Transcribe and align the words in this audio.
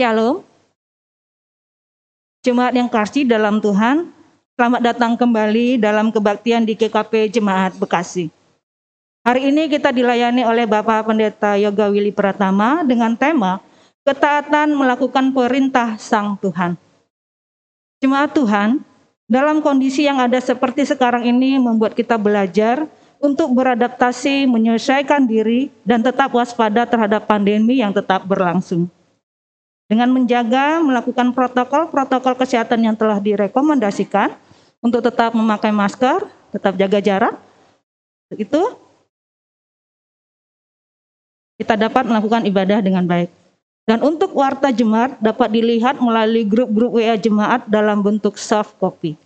Shalom. 0.00 0.40
Jemaat 2.40 2.72
yang 2.72 2.88
kasih 2.88 3.28
dalam 3.28 3.60
Tuhan, 3.60 4.08
selamat 4.56 4.80
datang 4.80 5.12
kembali 5.12 5.76
dalam 5.76 6.08
kebaktian 6.08 6.64
di 6.64 6.72
KKP 6.72 7.28
Jemaat 7.36 7.76
Bekasi. 7.76 8.32
Hari 9.28 9.52
ini 9.52 9.68
kita 9.68 9.92
dilayani 9.92 10.40
oleh 10.48 10.64
Bapak 10.64 11.04
Pendeta 11.04 11.60
Yoga 11.60 11.92
Willy 11.92 12.16
Pratama 12.16 12.80
dengan 12.80 13.12
tema 13.12 13.60
Ketaatan 14.08 14.72
melakukan 14.72 15.36
perintah 15.36 16.00
Sang 16.00 16.32
Tuhan. 16.40 16.80
Jemaat 18.00 18.32
Tuhan, 18.32 18.80
dalam 19.28 19.60
kondisi 19.60 20.08
yang 20.08 20.16
ada 20.16 20.40
seperti 20.40 20.88
sekarang 20.88 21.28
ini 21.28 21.60
membuat 21.60 21.92
kita 21.92 22.16
belajar 22.16 22.88
untuk 23.20 23.52
beradaptasi, 23.52 24.48
menyesuaikan 24.48 25.28
diri, 25.28 25.68
dan 25.84 26.00
tetap 26.00 26.32
waspada 26.32 26.88
terhadap 26.88 27.28
pandemi 27.28 27.84
yang 27.84 27.92
tetap 27.92 28.24
berlangsung 28.24 28.88
dengan 29.90 30.06
menjaga 30.14 30.78
melakukan 30.78 31.34
protokol-protokol 31.34 32.38
kesehatan 32.38 32.86
yang 32.86 32.94
telah 32.94 33.18
direkomendasikan 33.18 34.38
untuk 34.78 35.02
tetap 35.02 35.34
memakai 35.34 35.74
masker, 35.74 36.30
tetap 36.54 36.78
jaga 36.78 37.02
jarak. 37.02 37.34
Itu 38.38 38.78
kita 41.58 41.74
dapat 41.74 42.06
melakukan 42.06 42.46
ibadah 42.46 42.78
dengan 42.78 43.02
baik. 43.02 43.34
Dan 43.82 44.06
untuk 44.06 44.30
warta 44.38 44.70
jemaat 44.70 45.18
dapat 45.18 45.50
dilihat 45.50 45.98
melalui 45.98 46.46
grup-grup 46.46 46.94
WA 46.94 47.18
jemaat 47.18 47.66
dalam 47.66 47.98
bentuk 47.98 48.38
soft 48.38 48.78
copy. 48.78 49.18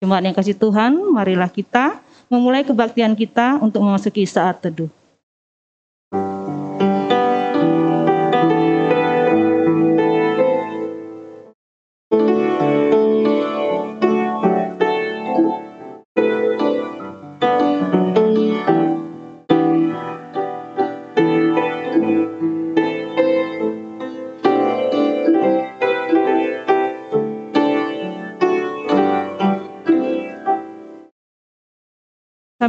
Jemaat 0.00 0.24
yang 0.24 0.32
kasih 0.32 0.56
Tuhan, 0.56 0.96
marilah 1.12 1.52
kita 1.52 2.00
memulai 2.32 2.64
kebaktian 2.64 3.12
kita 3.12 3.60
untuk 3.60 3.84
memasuki 3.84 4.24
saat 4.24 4.64
teduh. 4.64 4.88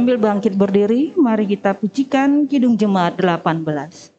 Sambil 0.06 0.22
bangkit 0.22 0.54
berdiri, 0.54 1.18
mari 1.18 1.50
kita 1.50 1.74
pujikan 1.74 2.46
Kidung 2.46 2.78
Jemaat 2.78 3.18
18. 3.18 4.15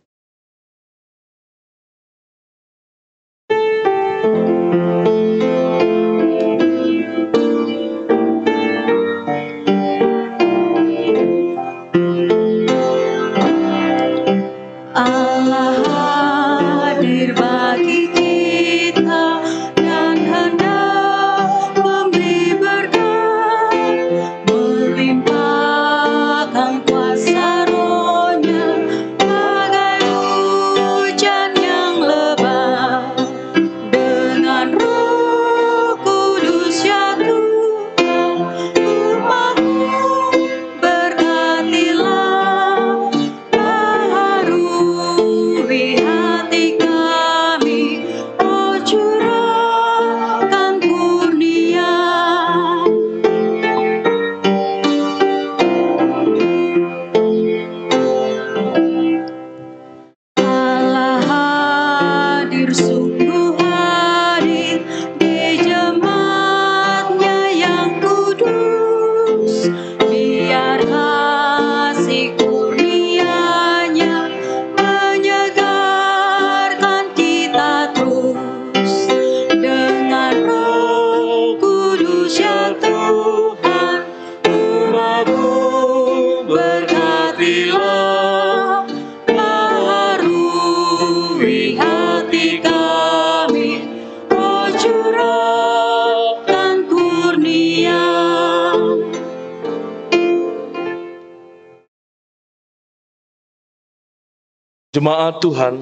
Tuhan, 105.47 105.79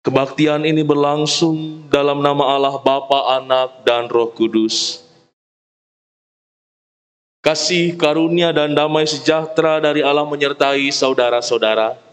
kebaktian 0.00 0.64
ini 0.64 0.80
berlangsung 0.80 1.84
dalam 1.92 2.24
nama 2.24 2.56
Allah 2.56 2.80
Bapa, 2.80 3.36
Anak, 3.36 3.84
dan 3.84 4.08
Roh 4.08 4.32
Kudus. 4.32 5.04
Kasih 7.44 8.00
karunia 8.00 8.48
dan 8.48 8.72
damai 8.72 9.04
sejahtera 9.04 9.76
dari 9.76 10.00
Allah 10.00 10.24
menyertai 10.24 10.88
saudara-saudara. 10.88 12.07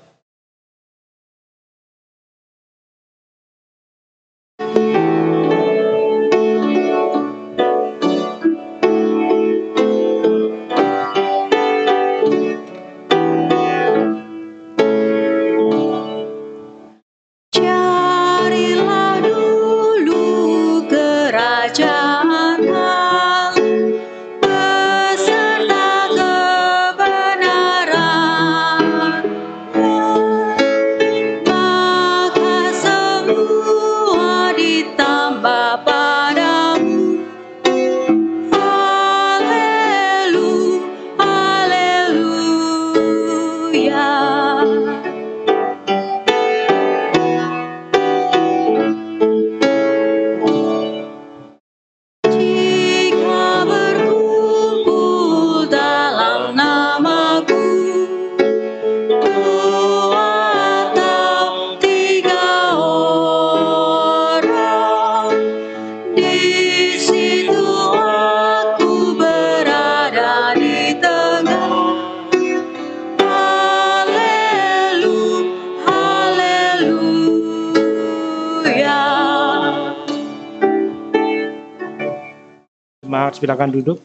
Silakan 83.36 83.72
duduk. 83.72 84.00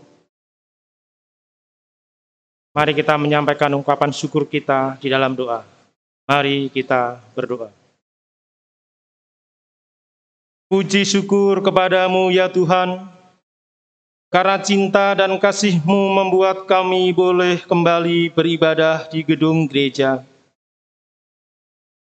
Mari 2.71 2.95
kita 2.95 3.19
menyampaikan 3.19 3.75
ungkapan 3.75 4.15
syukur 4.15 4.47
kita 4.47 4.95
di 5.03 5.11
dalam 5.11 5.35
doa. 5.35 5.67
Mari 6.31 6.71
kita 6.71 7.19
berdoa. 7.35 7.75
Puji 10.71 11.03
syukur 11.03 11.59
kepadamu 11.67 12.31
ya 12.31 12.47
Tuhan, 12.47 13.11
karena 14.31 14.63
cinta 14.63 15.19
dan 15.19 15.35
kasih-Mu 15.35 16.15
membuat 16.15 16.71
kami 16.71 17.11
boleh 17.11 17.59
kembali 17.67 18.31
beribadah 18.31 19.11
di 19.11 19.27
gedung 19.27 19.67
gereja. 19.67 20.23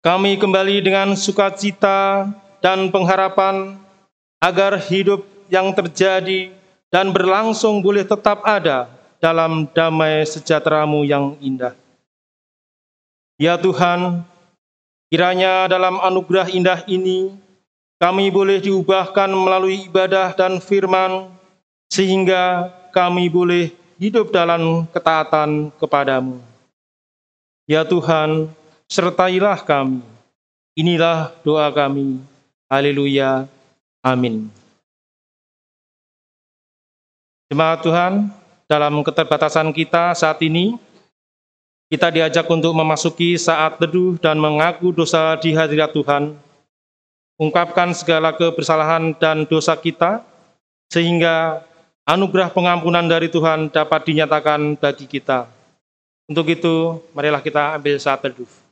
Kami 0.01 0.41
kembali 0.41 0.81
dengan 0.81 1.13
sukacita 1.13 2.33
dan 2.65 2.89
pengharapan 2.89 3.77
agar 4.41 4.81
hidup 4.81 5.29
yang 5.53 5.77
terjadi 5.77 6.56
dan 6.91 7.11
berlangsung 7.11 7.83
boleh 7.83 8.07
tetap 8.07 8.43
ada 8.47 8.91
dalam 9.19 9.67
damai 9.73 10.23
sejahtera-Mu 10.27 11.03
yang 11.03 11.35
indah. 11.43 11.75
Ya 13.37 13.61
Tuhan, 13.61 14.25
kiranya 15.13 15.69
dalam 15.69 16.01
anugerah 16.01 16.49
indah 16.49 16.81
ini, 16.89 17.37
kami 18.01 18.33
boleh 18.33 18.61
diubahkan 18.65 19.29
melalui 19.29 19.89
ibadah 19.89 20.33
dan 20.33 20.57
firman, 20.61 21.29
sehingga 21.93 22.73
kami 22.97 23.29
boleh 23.29 23.73
hidup 24.01 24.33
dalam 24.33 24.89
ketaatan 24.93 25.69
kepadamu. 25.77 26.41
Ya 27.69 27.83
Tuhan, 27.85 28.49
sertailah 28.89 29.61
kami. 29.67 30.01
Inilah 30.77 31.35
doa 31.43 31.69
kami. 31.73 32.21
Haleluya. 32.69 33.49
Amin. 34.05 34.53
Jemaat 37.47 37.79
Tuhan, 37.87 38.27
dalam 38.67 39.07
keterbatasan 39.07 39.71
kita 39.71 40.19
saat 40.19 40.43
ini, 40.43 40.75
kita 41.87 42.11
diajak 42.11 42.43
untuk 42.51 42.75
memasuki 42.75 43.39
saat 43.39 43.79
teduh 43.79 44.19
dan 44.19 44.35
mengaku 44.35 44.91
dosa 44.91 45.39
di 45.39 45.55
hadirat 45.55 45.95
Tuhan 45.95 46.35
ungkapkan 47.39 47.95
segala 47.95 48.35
kebersalahan 48.35 49.15
dan 49.15 49.47
dosa 49.47 49.79
kita, 49.79 50.27
sehingga 50.91 51.63
anugerah 52.03 52.51
pengampunan 52.51 53.07
dari 53.07 53.31
Tuhan 53.31 53.71
dapat 53.71 54.11
dinyatakan 54.11 54.75
bagi 54.75 55.07
kita. 55.07 55.47
Untuk 56.27 56.51
itu, 56.51 56.99
marilah 57.15 57.39
kita 57.39 57.79
ambil 57.79 57.95
saat 58.03 58.27
teduh. 58.27 58.66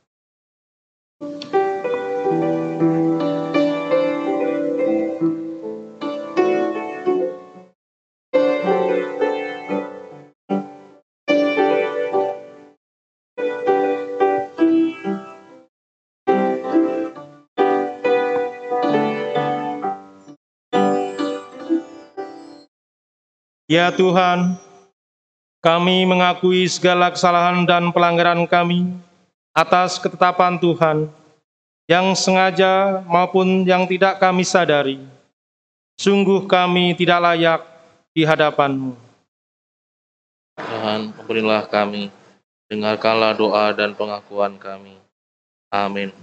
Ya 23.74 23.90
Tuhan, 23.90 24.54
kami 25.58 26.06
mengakui 26.06 26.62
segala 26.70 27.10
kesalahan 27.10 27.66
dan 27.66 27.90
pelanggaran 27.90 28.46
kami 28.46 28.86
atas 29.50 29.98
ketetapan 29.98 30.62
Tuhan 30.62 31.10
yang 31.90 32.14
sengaja 32.14 33.02
maupun 33.02 33.66
yang 33.66 33.82
tidak 33.90 34.22
kami 34.22 34.46
sadari. 34.46 35.02
Sungguh 35.98 36.46
kami 36.46 36.94
tidak 36.94 37.18
layak 37.18 37.60
di 38.14 38.22
hadapan-Mu. 38.22 38.94
Tuhan, 40.54 41.10
ampunilah 41.10 41.66
kami, 41.66 42.14
dengarkanlah 42.70 43.34
doa 43.34 43.74
dan 43.74 43.90
pengakuan 43.98 44.54
kami. 44.54 45.02
Amin. 45.74 46.14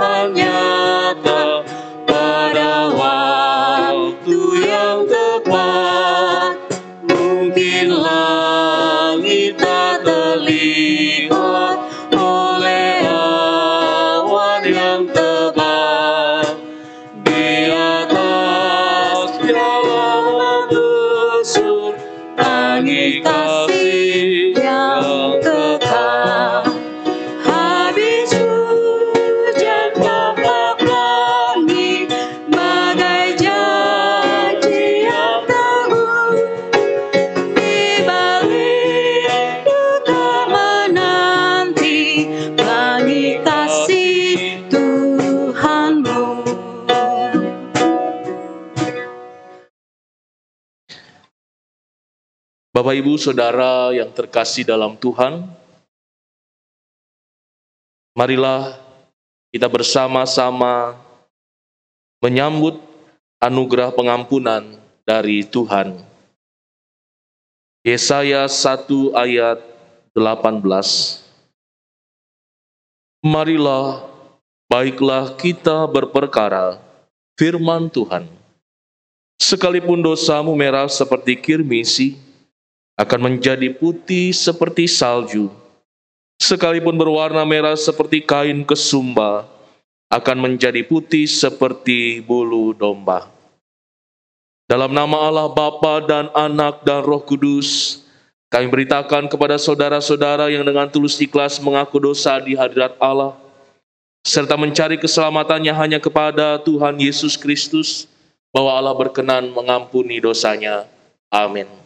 one 0.00 0.34
young. 0.34 0.59
Bapak 52.90 53.06
Ibu 53.06 53.22
Saudara 53.22 53.94
yang 53.94 54.10
terkasih 54.10 54.66
dalam 54.66 54.98
Tuhan, 54.98 55.46
marilah 58.18 58.82
kita 59.54 59.70
bersama-sama 59.70 60.98
menyambut 62.18 62.82
anugerah 63.38 63.94
pengampunan 63.94 64.74
dari 65.06 65.46
Tuhan. 65.46 66.02
Yesaya 67.86 68.50
1 68.50 68.90
ayat 69.14 69.62
18 70.10 70.58
Marilah, 73.22 74.02
baiklah 74.66 75.38
kita 75.38 75.86
berperkara 75.86 76.82
firman 77.38 77.86
Tuhan. 77.86 78.26
Sekalipun 79.38 80.02
dosamu 80.02 80.50
merah 80.58 80.90
seperti 80.90 81.38
kirmisi, 81.38 82.29
akan 83.00 83.32
menjadi 83.32 83.72
putih 83.72 84.36
seperti 84.36 84.84
salju. 84.84 85.48
Sekalipun 86.36 87.00
berwarna 87.00 87.40
merah 87.48 87.72
seperti 87.72 88.20
kain 88.20 88.60
kesumba, 88.68 89.48
akan 90.12 90.36
menjadi 90.36 90.84
putih 90.84 91.24
seperti 91.24 92.20
bulu 92.20 92.76
domba. 92.76 93.32
Dalam 94.68 94.92
nama 94.92 95.16
Allah 95.16 95.48
Bapa 95.48 96.04
dan 96.04 96.28
Anak 96.36 96.84
dan 96.84 97.00
Roh 97.00 97.24
Kudus, 97.24 98.00
kami 98.52 98.68
beritakan 98.68 99.32
kepada 99.32 99.56
saudara-saudara 99.56 100.52
yang 100.52 100.62
dengan 100.62 100.86
tulus 100.92 101.16
ikhlas 101.18 101.56
mengaku 101.58 101.98
dosa 101.98 102.36
di 102.40 102.52
hadirat 102.52 102.94
Allah, 103.00 103.32
serta 104.28 104.60
mencari 104.60 105.00
keselamatannya 105.00 105.72
hanya 105.72 105.98
kepada 105.98 106.60
Tuhan 106.60 107.00
Yesus 107.00 107.40
Kristus, 107.40 108.04
bahwa 108.52 108.76
Allah 108.76 108.94
berkenan 108.94 109.48
mengampuni 109.56 110.20
dosanya. 110.20 110.84
Amin. 111.32 111.79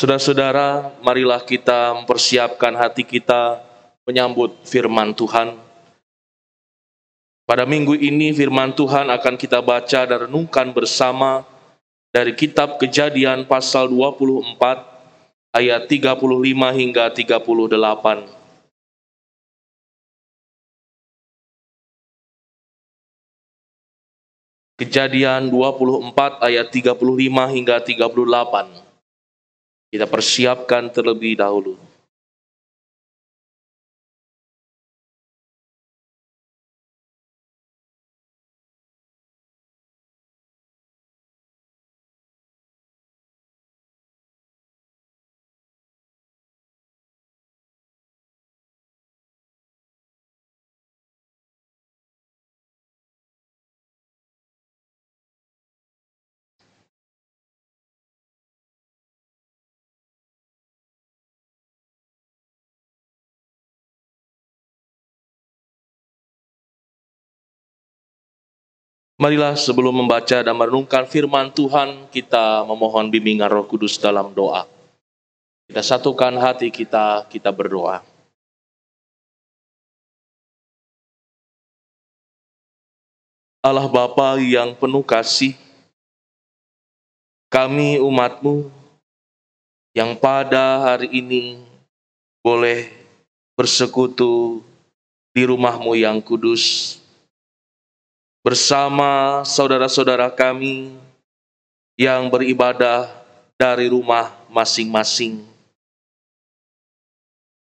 Saudara-saudara, 0.00 0.96
marilah 1.04 1.44
kita 1.44 1.92
mempersiapkan 1.92 2.72
hati 2.72 3.04
kita 3.04 3.60
menyambut 4.08 4.56
firman 4.64 5.12
Tuhan. 5.12 5.60
Pada 7.44 7.68
minggu 7.68 7.92
ini 8.00 8.32
firman 8.32 8.72
Tuhan 8.72 9.12
akan 9.12 9.36
kita 9.36 9.60
baca 9.60 10.08
dan 10.08 10.24
renungkan 10.24 10.72
bersama 10.72 11.44
dari 12.16 12.32
kitab 12.32 12.80
Kejadian 12.80 13.44
pasal 13.44 13.92
24 13.92 14.56
ayat 15.52 15.84
35 15.84 16.16
hingga 16.80 17.04
38. 17.12 18.24
Kejadian 24.80 25.52
24 25.52 26.40
ayat 26.40 26.72
35 26.72 26.96
hingga 27.52 27.76
38. 27.84 28.89
Kita 29.90 30.06
persiapkan 30.06 30.94
terlebih 30.94 31.34
dahulu. 31.34 31.74
Marilah 69.20 69.52
sebelum 69.52 70.00
membaca 70.00 70.40
dan 70.40 70.56
merenungkan 70.56 71.04
firman 71.04 71.52
Tuhan, 71.52 72.08
kita 72.08 72.64
memohon 72.64 73.12
bimbingan 73.12 73.52
Roh 73.52 73.68
Kudus 73.68 74.00
dalam 74.00 74.32
doa. 74.32 74.64
Kita 75.68 75.84
satukan 75.84 76.40
hati 76.40 76.72
kita, 76.72 77.28
kita 77.28 77.52
berdoa. 77.52 78.00
Allah 83.60 83.84
Bapa 83.92 84.40
yang 84.40 84.72
penuh 84.72 85.04
kasih, 85.04 85.52
kami 87.52 88.00
umatmu 88.00 88.72
yang 89.92 90.16
pada 90.16 90.80
hari 90.80 91.12
ini 91.12 91.60
boleh 92.40 92.88
bersekutu 93.52 94.64
di 95.36 95.44
rumahmu 95.44 95.92
yang 95.92 96.24
kudus 96.24 96.96
bersama 98.40 99.44
saudara-saudara 99.44 100.32
kami 100.32 100.96
yang 102.00 102.32
beribadah 102.32 103.12
dari 103.60 103.92
rumah 103.92 104.32
masing-masing. 104.48 105.44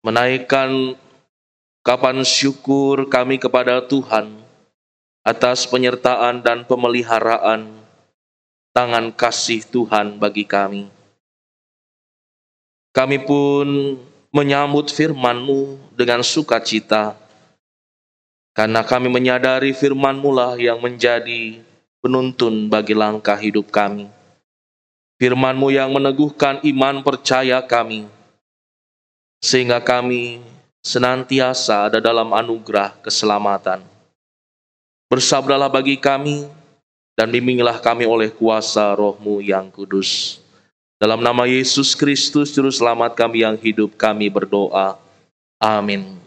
Menaikkan 0.05 0.97
kapan 1.81 2.21
syukur 2.21 3.09
kami 3.09 3.41
kepada 3.41 3.81
Tuhan 3.81 4.37
atas 5.25 5.65
penyertaan 5.65 6.41
dan 6.41 6.65
pemeliharaan 6.65 7.69
tangan 8.73 9.13
kasih 9.13 9.65
Tuhan 9.65 10.17
bagi 10.17 10.45
kami. 10.45 10.89
Kami 12.91 13.17
pun 13.23 13.97
menyambut 14.31 14.91
firman-Mu 14.91 15.79
dengan 15.95 16.21
sukacita, 16.23 17.15
karena 18.51 18.83
kami 18.83 19.07
menyadari 19.07 19.71
firman-Mu 19.71 20.29
lah 20.31 20.53
yang 20.59 20.79
menjadi 20.83 21.63
penuntun 22.03 22.67
bagi 22.67 22.91
langkah 22.91 23.39
hidup 23.39 23.71
kami. 23.71 24.11
Firman-Mu 25.21 25.69
yang 25.69 25.93
meneguhkan 25.93 26.59
iman 26.65 27.05
percaya 27.05 27.61
kami, 27.61 28.09
sehingga 29.37 29.77
kami 29.77 30.41
senantiasa 30.81 31.89
ada 31.89 31.99
dalam 32.01 32.33
anugerah 32.33 32.97
keselamatan. 33.05 33.85
Bersabdalah 35.11 35.69
bagi 35.69 35.99
kami 35.99 36.49
dan 37.13 37.29
bimbinglah 37.29 37.77
kami 37.83 38.07
oleh 38.07 38.31
kuasa 38.33 38.95
rohmu 38.97 39.43
yang 39.43 39.69
kudus. 39.69 40.41
Dalam 41.01 41.21
nama 41.21 41.49
Yesus 41.49 41.97
Kristus, 41.97 42.53
Juru 42.53 42.69
Selamat 42.69 43.17
kami 43.17 43.41
yang 43.41 43.57
hidup, 43.57 43.97
kami 43.97 44.29
berdoa. 44.29 45.01
Amin. 45.57 46.20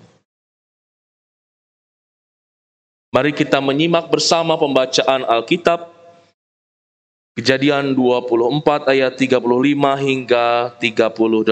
Mari 3.14 3.30
kita 3.30 3.62
menyimak 3.62 4.10
bersama 4.10 4.58
pembacaan 4.58 5.22
Alkitab. 5.22 5.86
Kejadian 7.38 7.94
24 7.94 8.90
ayat 8.90 9.14
35 9.14 9.38
hingga 10.02 10.74
38. 10.82 11.46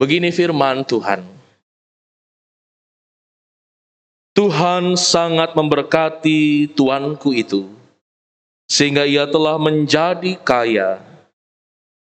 Begini 0.00 0.32
firman 0.32 0.80
Tuhan. 0.80 1.28
Tuhan 4.32 4.96
sangat 4.96 5.52
memberkati 5.52 6.72
tuanku 6.72 7.36
itu, 7.36 7.68
sehingga 8.64 9.04
ia 9.04 9.28
telah 9.28 9.60
menjadi 9.60 10.40
kaya. 10.40 11.04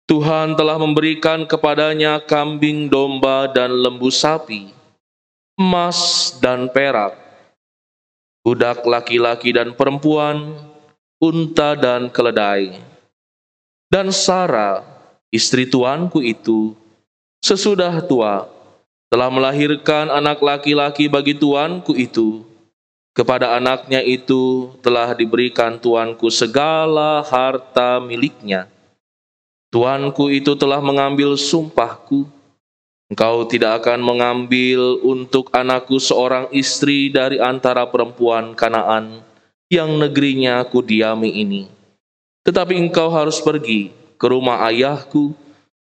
Tuhan 0.04 0.60
telah 0.60 0.76
memberikan 0.76 1.48
kepadanya 1.48 2.20
kambing 2.20 2.92
domba 2.92 3.48
dan 3.48 3.72
lembu 3.72 4.12
sapi, 4.12 4.76
emas 5.58 6.30
dan 6.38 6.70
perak, 6.70 7.18
budak 8.46 8.86
laki-laki 8.86 9.50
dan 9.50 9.74
perempuan, 9.74 10.54
unta 11.18 11.74
dan 11.74 12.06
keledai. 12.14 12.78
Dan 13.90 14.14
Sarah, 14.14 14.86
istri 15.34 15.66
tuanku 15.66 16.22
itu, 16.22 16.78
sesudah 17.42 17.98
tua, 18.06 18.46
telah 19.10 19.26
melahirkan 19.34 20.14
anak 20.14 20.38
laki-laki 20.38 21.10
bagi 21.10 21.34
tuanku 21.34 21.90
itu. 21.98 22.46
Kepada 23.10 23.58
anaknya 23.58 23.98
itu 23.98 24.70
telah 24.78 25.10
diberikan 25.10 25.74
tuanku 25.74 26.30
segala 26.30 27.18
harta 27.26 27.98
miliknya. 27.98 28.70
Tuanku 29.74 30.30
itu 30.30 30.54
telah 30.54 30.78
mengambil 30.78 31.34
sumpahku. 31.34 32.37
Engkau 33.08 33.48
tidak 33.48 33.80
akan 33.84 34.04
mengambil 34.04 35.00
untuk 35.00 35.48
anakku 35.56 35.96
seorang 35.96 36.52
istri 36.52 37.08
dari 37.08 37.40
antara 37.40 37.88
perempuan 37.88 38.52
Kanaan 38.52 39.24
yang 39.72 39.96
negerinya 39.96 40.60
aku 40.60 40.84
diami 40.84 41.40
ini. 41.40 41.72
Tetapi 42.44 42.76
engkau 42.76 43.08
harus 43.08 43.40
pergi 43.40 43.92
ke 44.20 44.26
rumah 44.28 44.60
ayahku 44.68 45.32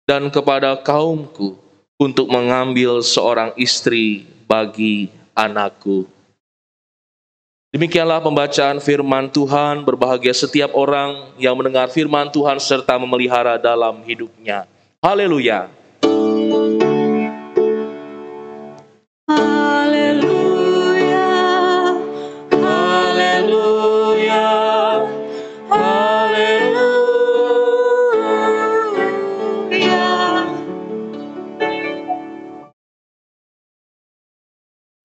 dan 0.08 0.32
kepada 0.32 0.80
kaumku 0.80 1.60
untuk 2.00 2.32
mengambil 2.32 3.04
seorang 3.04 3.52
istri 3.60 4.24
bagi 4.48 5.12
anakku. 5.36 6.08
Demikianlah 7.76 8.24
pembacaan 8.24 8.80
firman 8.80 9.28
Tuhan, 9.28 9.84
berbahagia 9.84 10.32
setiap 10.32 10.72
orang 10.72 11.36
yang 11.36 11.60
mendengar 11.60 11.92
firman 11.92 12.32
Tuhan 12.32 12.64
serta 12.64 12.96
memelihara 12.96 13.60
dalam 13.60 14.00
hidupnya. 14.08 14.64
Haleluya. 15.04 15.77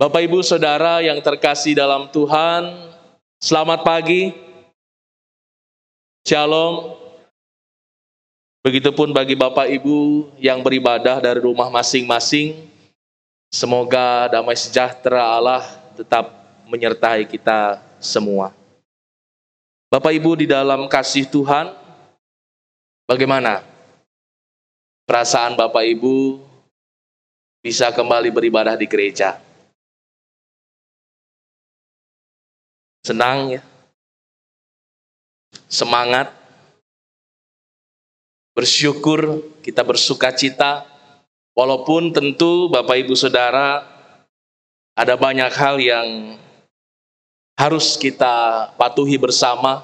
Bapak 0.02 0.18
Ibu 0.18 0.42
Saudara 0.42 0.98
yang 0.98 1.22
terkasih 1.22 1.78
dalam 1.78 2.10
Tuhan, 2.10 2.90
selamat 3.38 3.86
pagi. 3.86 4.34
Shalom. 6.26 6.98
Begitupun 8.66 9.14
bagi 9.14 9.38
Bapak 9.38 9.70
Ibu 9.70 10.26
yang 10.42 10.58
beribadah 10.58 11.22
dari 11.22 11.38
rumah 11.38 11.70
masing-masing. 11.70 12.66
Semoga 13.46 14.26
damai 14.26 14.58
sejahtera 14.58 15.22
Allah 15.22 15.62
tetap 15.94 16.34
menyertai 16.66 17.22
kita 17.22 17.78
semua. 18.02 18.50
Bapak 19.86 20.18
Ibu 20.18 20.34
di 20.34 20.50
dalam 20.50 20.90
kasih 20.90 21.30
Tuhan, 21.30 21.78
bagaimana 23.06 23.62
perasaan 25.06 25.54
Bapak 25.54 25.86
Ibu 25.86 26.42
bisa 27.62 27.94
kembali 27.94 28.34
beribadah 28.34 28.74
di 28.74 28.90
gereja? 28.90 29.51
Senang 33.02 33.58
ya, 33.58 33.62
semangat, 35.66 36.30
bersyukur, 38.54 39.42
kita 39.66 39.82
bersuka 39.82 40.30
cita, 40.30 40.86
walaupun 41.58 42.14
tentu 42.14 42.70
Bapak 42.70 43.02
Ibu 43.02 43.18
Saudara 43.18 43.82
ada 44.94 45.18
banyak 45.18 45.50
hal 45.50 45.82
yang 45.82 46.38
harus 47.58 47.98
kita 47.98 48.70
patuhi 48.78 49.18
bersama, 49.18 49.82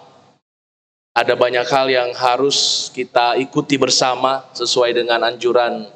ada 1.10 1.34
banyak 1.34 1.66
hal 1.66 1.90
yang 1.90 2.10
harus 2.14 2.88
kita 2.94 3.34
ikuti 3.34 3.74
bersama 3.74 4.46
sesuai 4.54 4.94
dengan 4.94 5.26
anjuran 5.26 5.90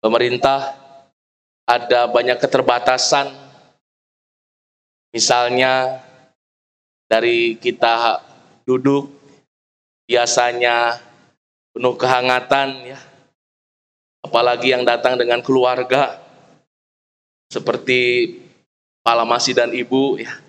pemerintah, 0.00 0.72
ada 1.68 2.08
banyak 2.08 2.40
keterbatasan, 2.40 3.28
misalnya 5.12 6.00
dari 7.14 7.54
kita 7.54 8.18
duduk 8.66 9.06
biasanya 10.10 10.98
penuh 11.70 11.94
kehangatan 11.94 12.90
ya. 12.90 12.98
Apalagi 14.26 14.74
yang 14.74 14.82
datang 14.82 15.14
dengan 15.14 15.38
keluarga 15.38 16.18
seperti 17.46 18.34
palamasi 19.06 19.54
dan 19.54 19.70
ibu 19.70 20.18
ya. 20.18 20.42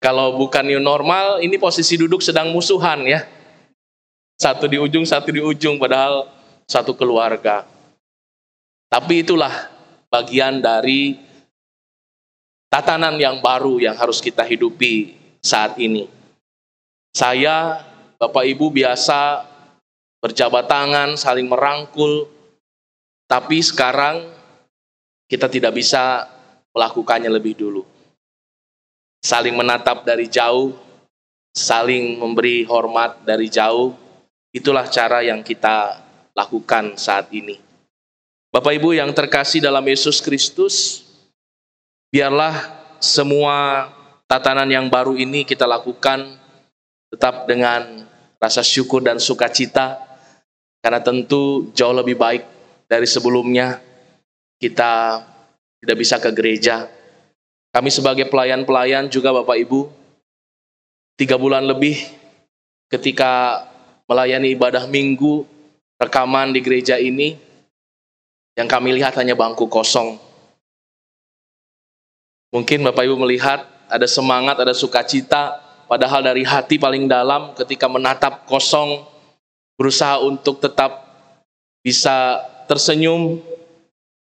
Kalau 0.00 0.40
bukan 0.40 0.64
new 0.64 0.80
normal, 0.80 1.44
ini 1.44 1.60
posisi 1.60 2.00
duduk 2.00 2.24
sedang 2.24 2.48
musuhan 2.48 3.04
ya. 3.04 3.24
Satu 4.40 4.64
di 4.68 4.80
ujung, 4.80 5.04
satu 5.04 5.32
di 5.32 5.40
ujung, 5.40 5.80
padahal 5.80 6.28
satu 6.68 6.92
keluarga. 6.92 7.64
Tapi 8.88 9.24
itulah 9.24 9.72
bagian 10.12 10.60
dari 10.60 11.18
tatanan 12.68 13.16
yang 13.16 13.40
baru 13.40 13.80
yang 13.80 13.96
harus 13.96 14.20
kita 14.20 14.44
hidupi 14.44 15.23
saat 15.44 15.76
ini. 15.76 16.08
Saya, 17.12 17.84
Bapak 18.16 18.48
Ibu 18.48 18.72
biasa 18.72 19.44
berjabat 20.24 20.64
tangan, 20.64 21.20
saling 21.20 21.44
merangkul, 21.44 22.32
tapi 23.28 23.60
sekarang 23.60 24.32
kita 25.28 25.52
tidak 25.52 25.76
bisa 25.76 26.24
melakukannya 26.72 27.28
lebih 27.28 27.54
dulu. 27.54 27.84
saling 29.24 29.56
menatap 29.56 30.04
dari 30.04 30.28
jauh, 30.28 30.76
saling 31.56 32.20
memberi 32.20 32.60
hormat 32.68 33.24
dari 33.24 33.48
jauh. 33.48 33.96
Itulah 34.52 34.84
cara 34.92 35.24
yang 35.24 35.40
kita 35.40 35.96
lakukan 36.36 37.00
saat 37.00 37.32
ini. 37.32 37.56
Bapak 38.52 38.76
Ibu 38.76 38.92
yang 38.92 39.16
terkasih 39.16 39.64
dalam 39.64 39.82
Yesus 39.88 40.20
Kristus, 40.20 41.08
biarlah 42.12 42.52
semua 43.00 43.88
tatanan 44.28 44.68
yang 44.68 44.86
baru 44.88 45.16
ini 45.16 45.44
kita 45.44 45.68
lakukan 45.68 46.38
tetap 47.12 47.46
dengan 47.46 48.04
rasa 48.40 48.60
syukur 48.60 49.00
dan 49.00 49.22
sukacita 49.22 50.02
karena 50.84 51.00
tentu 51.00 51.72
jauh 51.72 51.96
lebih 51.96 52.18
baik 52.18 52.44
dari 52.90 53.08
sebelumnya 53.08 53.80
kita 54.60 55.24
tidak 55.80 55.96
bisa 55.96 56.16
ke 56.20 56.30
gereja. 56.32 56.88
Kami 57.74 57.90
sebagai 57.90 58.30
pelayan-pelayan 58.30 59.10
juga 59.10 59.34
Bapak 59.34 59.58
Ibu, 59.58 59.90
tiga 61.18 61.34
bulan 61.34 61.66
lebih 61.66 61.98
ketika 62.86 63.64
melayani 64.06 64.54
ibadah 64.54 64.86
minggu, 64.86 65.42
rekaman 65.98 66.54
di 66.54 66.62
gereja 66.62 67.00
ini, 67.00 67.34
yang 68.54 68.70
kami 68.70 68.94
lihat 68.94 69.18
hanya 69.18 69.34
bangku 69.34 69.66
kosong. 69.66 70.14
Mungkin 72.54 72.86
Bapak 72.86 73.02
Ibu 73.02 73.18
melihat 73.18 73.66
ada 73.88 74.08
semangat, 74.08 74.56
ada 74.60 74.72
sukacita, 74.76 75.60
padahal 75.88 76.24
dari 76.24 76.42
hati 76.42 76.80
paling 76.80 77.08
dalam 77.08 77.52
ketika 77.56 77.86
menatap 77.86 78.48
kosong 78.48 79.04
berusaha 79.74 80.22
untuk 80.22 80.62
tetap 80.62 81.04
bisa 81.84 82.40
tersenyum, 82.64 83.42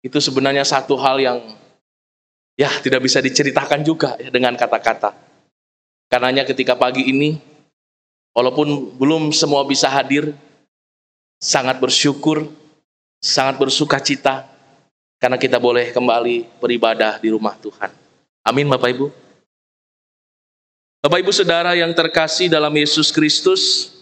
itu 0.04 0.18
sebenarnya 0.20 0.68
satu 0.68 1.00
hal 1.00 1.18
yang 1.18 1.40
ya 2.60 2.70
tidak 2.84 3.04
bisa 3.04 3.24
diceritakan 3.24 3.82
juga 3.84 4.20
ya, 4.20 4.30
dengan 4.30 4.56
kata-kata. 4.56 5.16
Karenanya 6.12 6.46
ketika 6.46 6.78
pagi 6.78 7.10
ini, 7.10 7.40
walaupun 8.36 8.94
belum 9.00 9.34
semua 9.34 9.66
bisa 9.66 9.90
hadir, 9.90 10.36
sangat 11.42 11.82
bersyukur, 11.82 12.46
sangat 13.18 13.58
bersuka 13.58 13.98
cita, 13.98 14.46
karena 15.18 15.42
kita 15.42 15.58
boleh 15.58 15.90
kembali 15.90 16.62
beribadah 16.62 17.18
di 17.18 17.34
rumah 17.34 17.58
Tuhan. 17.58 17.90
Amin 18.46 18.70
Bapak 18.70 18.94
Ibu. 18.94 19.25
Bapak 21.06 21.22
Ibu 21.22 21.30
Saudara 21.30 21.78
yang 21.78 21.94
terkasih 21.94 22.50
dalam 22.50 22.74
Yesus 22.74 23.14
Kristus, 23.14 23.94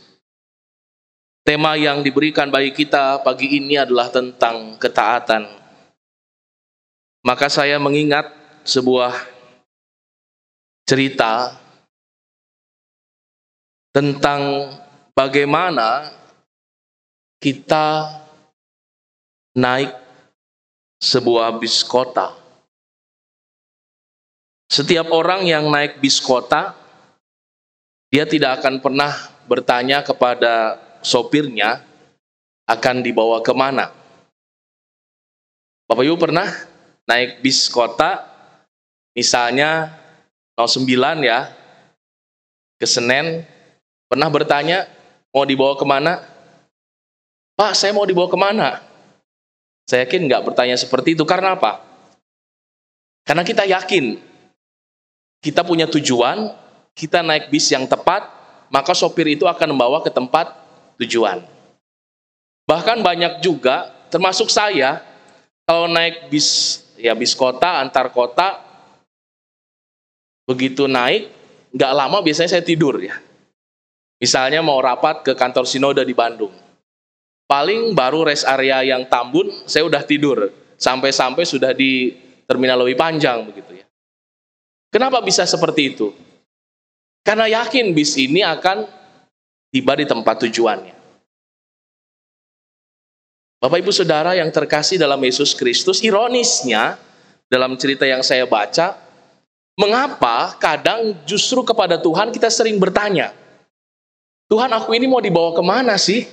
Tema 1.43 1.75
yang 1.75 1.99
diberikan 1.99 2.47
bagi 2.47 2.71
kita 2.71 3.19
pagi 3.27 3.59
ini 3.59 3.75
adalah 3.75 4.07
tentang 4.07 4.79
ketaatan. 4.79 5.43
Maka 7.27 7.51
saya 7.51 7.75
mengingat 7.75 8.31
sebuah 8.63 9.19
cerita 10.87 11.59
tentang 13.91 14.71
bagaimana 15.11 16.07
kita 17.43 18.15
naik 19.59 19.91
sebuah 21.03 21.59
bis 21.59 21.83
kota. 21.83 22.31
Setiap 24.71 25.11
orang 25.11 25.43
yang 25.43 25.67
naik 25.67 25.99
bis 25.99 26.23
kota, 26.23 26.79
dia 28.13 28.29
tidak 28.29 28.61
akan 28.61 28.77
pernah 28.77 29.09
bertanya 29.49 30.05
kepada 30.05 30.77
sopirnya 31.01 31.81
akan 32.69 33.01
dibawa 33.01 33.41
ke 33.41 33.49
mana. 33.57 33.89
Bapak 35.89 36.05
Ibu 36.05 36.21
pernah 36.21 36.45
naik 37.09 37.41
bis 37.41 37.65
kota, 37.73 38.21
misalnya 39.17 39.97
09 40.53 41.25
ya, 41.25 41.49
ke 42.77 42.85
Senen, 42.85 43.49
pernah 44.05 44.29
bertanya 44.29 44.85
mau 45.33 45.49
dibawa 45.49 45.73
ke 45.73 45.81
mana? 45.81 46.21
Pak, 47.57 47.73
saya 47.73 47.97
mau 47.97 48.05
dibawa 48.05 48.29
ke 48.29 48.37
mana? 48.37 48.77
Saya 49.89 50.05
yakin 50.05 50.29
nggak 50.29 50.53
bertanya 50.53 50.77
seperti 50.77 51.17
itu, 51.17 51.25
karena 51.25 51.57
apa? 51.57 51.81
Karena 53.25 53.41
kita 53.41 53.65
yakin, 53.65 54.21
kita 55.41 55.65
punya 55.65 55.89
tujuan, 55.89 56.61
kita 56.93 57.25
naik 57.25 57.49
bis 57.49 57.69
yang 57.73 57.89
tepat, 57.89 58.29
maka 58.69 58.93
sopir 58.93 59.25
itu 59.29 59.49
akan 59.49 59.73
membawa 59.73 60.01
ke 60.01 60.09
tempat 60.13 60.53
tujuan. 61.01 61.41
Bahkan 62.69 63.03
banyak 63.03 63.43
juga, 63.43 63.91
termasuk 64.13 64.47
saya, 64.47 65.03
kalau 65.67 65.89
naik 65.89 66.29
bis, 66.31 66.79
ya 66.95 67.11
bis 67.17 67.35
kota, 67.35 67.81
antar 67.81 68.13
kota, 68.13 68.61
begitu 70.47 70.87
naik, 70.87 71.27
nggak 71.73 71.93
lama 71.93 72.17
biasanya 72.21 72.57
saya 72.57 72.63
tidur 72.63 73.01
ya. 73.01 73.17
Misalnya 74.21 74.63
mau 74.63 74.79
rapat 74.79 75.25
ke 75.27 75.33
kantor 75.35 75.67
sinode 75.67 76.03
di 76.07 76.15
Bandung. 76.15 76.53
Paling 77.43 77.91
baru 77.91 78.31
rest 78.31 78.47
area 78.47 78.79
yang 78.87 79.03
Tambun, 79.11 79.67
saya 79.67 79.83
udah 79.83 79.99
tidur. 80.07 80.47
Sampai-sampai 80.79 81.43
sudah 81.43 81.75
di 81.75 82.15
terminal 82.47 82.79
lebih 82.79 82.95
panjang 82.95 83.43
begitu 83.43 83.83
ya. 83.83 83.85
Kenapa 84.87 85.19
bisa 85.19 85.43
seperti 85.43 85.91
itu? 85.91 86.15
Karena 87.23 87.47
yakin 87.47 87.95
bis 87.95 88.19
ini 88.19 88.43
akan 88.43 88.83
tiba 89.71 89.95
di 89.95 90.03
tempat 90.03 90.43
tujuannya. 90.43 90.95
Bapak 93.63 93.79
Ibu 93.79 93.95
Saudara 93.95 94.35
yang 94.35 94.51
terkasih 94.51 94.99
dalam 94.99 95.23
Yesus 95.23 95.55
Kristus, 95.55 96.03
ironisnya 96.03 96.99
dalam 97.47 97.79
cerita 97.79 98.03
yang 98.03 98.19
saya 98.19 98.43
baca, 98.43 98.99
mengapa 99.79 100.59
kadang 100.59 101.15
justru 101.23 101.63
kepada 101.63 101.95
Tuhan 101.95 102.35
kita 102.35 102.51
sering 102.51 102.75
bertanya, 102.75 103.31
Tuhan 104.51 104.67
aku 104.67 104.91
ini 104.91 105.07
mau 105.07 105.23
dibawa 105.23 105.55
ke 105.55 105.63
mana 105.63 105.95
sih? 105.95 106.27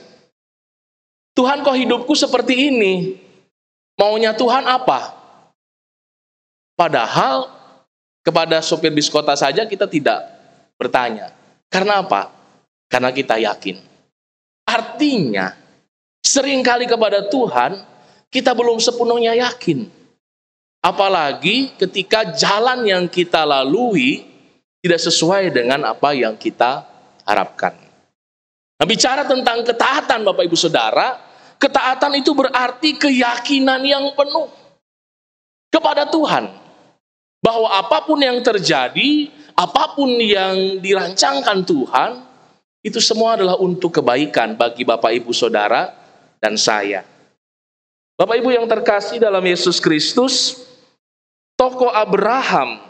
Tuhan 1.38 1.62
kok 1.62 1.78
hidupku 1.78 2.18
seperti 2.18 2.66
ini? 2.66 3.14
Maunya 3.94 4.34
Tuhan 4.34 4.66
apa? 4.66 5.14
Padahal 6.74 7.46
kepada 8.26 8.58
sopir 8.58 8.90
bis 8.90 9.06
kota 9.06 9.38
saja 9.38 9.62
kita 9.70 9.86
tidak 9.86 10.39
bertanya. 10.80 11.36
Karena 11.68 12.00
apa? 12.00 12.32
Karena 12.88 13.12
kita 13.12 13.36
yakin. 13.36 13.76
Artinya, 14.64 15.52
sering 16.24 16.64
kali 16.64 16.88
kepada 16.88 17.28
Tuhan, 17.28 17.84
kita 18.32 18.56
belum 18.56 18.80
sepenuhnya 18.80 19.36
yakin. 19.36 19.84
Apalagi 20.80 21.76
ketika 21.76 22.32
jalan 22.32 22.88
yang 22.88 23.04
kita 23.04 23.44
lalui 23.44 24.24
tidak 24.80 25.00
sesuai 25.04 25.52
dengan 25.52 25.92
apa 25.92 26.16
yang 26.16 26.40
kita 26.40 26.88
harapkan. 27.28 27.76
Nah, 28.80 28.86
bicara 28.88 29.28
tentang 29.28 29.60
ketaatan 29.60 30.24
Bapak 30.24 30.48
Ibu 30.48 30.56
Saudara, 30.56 31.20
ketaatan 31.60 32.16
itu 32.16 32.32
berarti 32.32 32.96
keyakinan 32.96 33.84
yang 33.84 34.16
penuh 34.16 34.48
kepada 35.68 36.08
Tuhan. 36.08 36.48
Bahwa 37.44 37.68
apa 37.76 38.04
pun 38.04 38.20
yang 38.20 38.40
terjadi, 38.40 39.28
apa 39.60 39.92
pun 39.92 40.08
yang 40.16 40.80
dirancangkan 40.80 41.68
Tuhan, 41.68 42.10
itu 42.80 42.96
semua 42.96 43.36
adalah 43.36 43.60
untuk 43.60 44.00
kebaikan 44.00 44.56
bagi 44.56 44.88
Bapak 44.88 45.12
Ibu 45.12 45.36
Saudara 45.36 45.92
dan 46.40 46.56
saya. 46.56 47.04
Bapak 48.16 48.40
Ibu 48.40 48.56
yang 48.56 48.64
terkasih 48.64 49.20
dalam 49.20 49.44
Yesus 49.44 49.76
Kristus, 49.76 50.64
tokoh 51.60 51.92
Abraham 51.92 52.80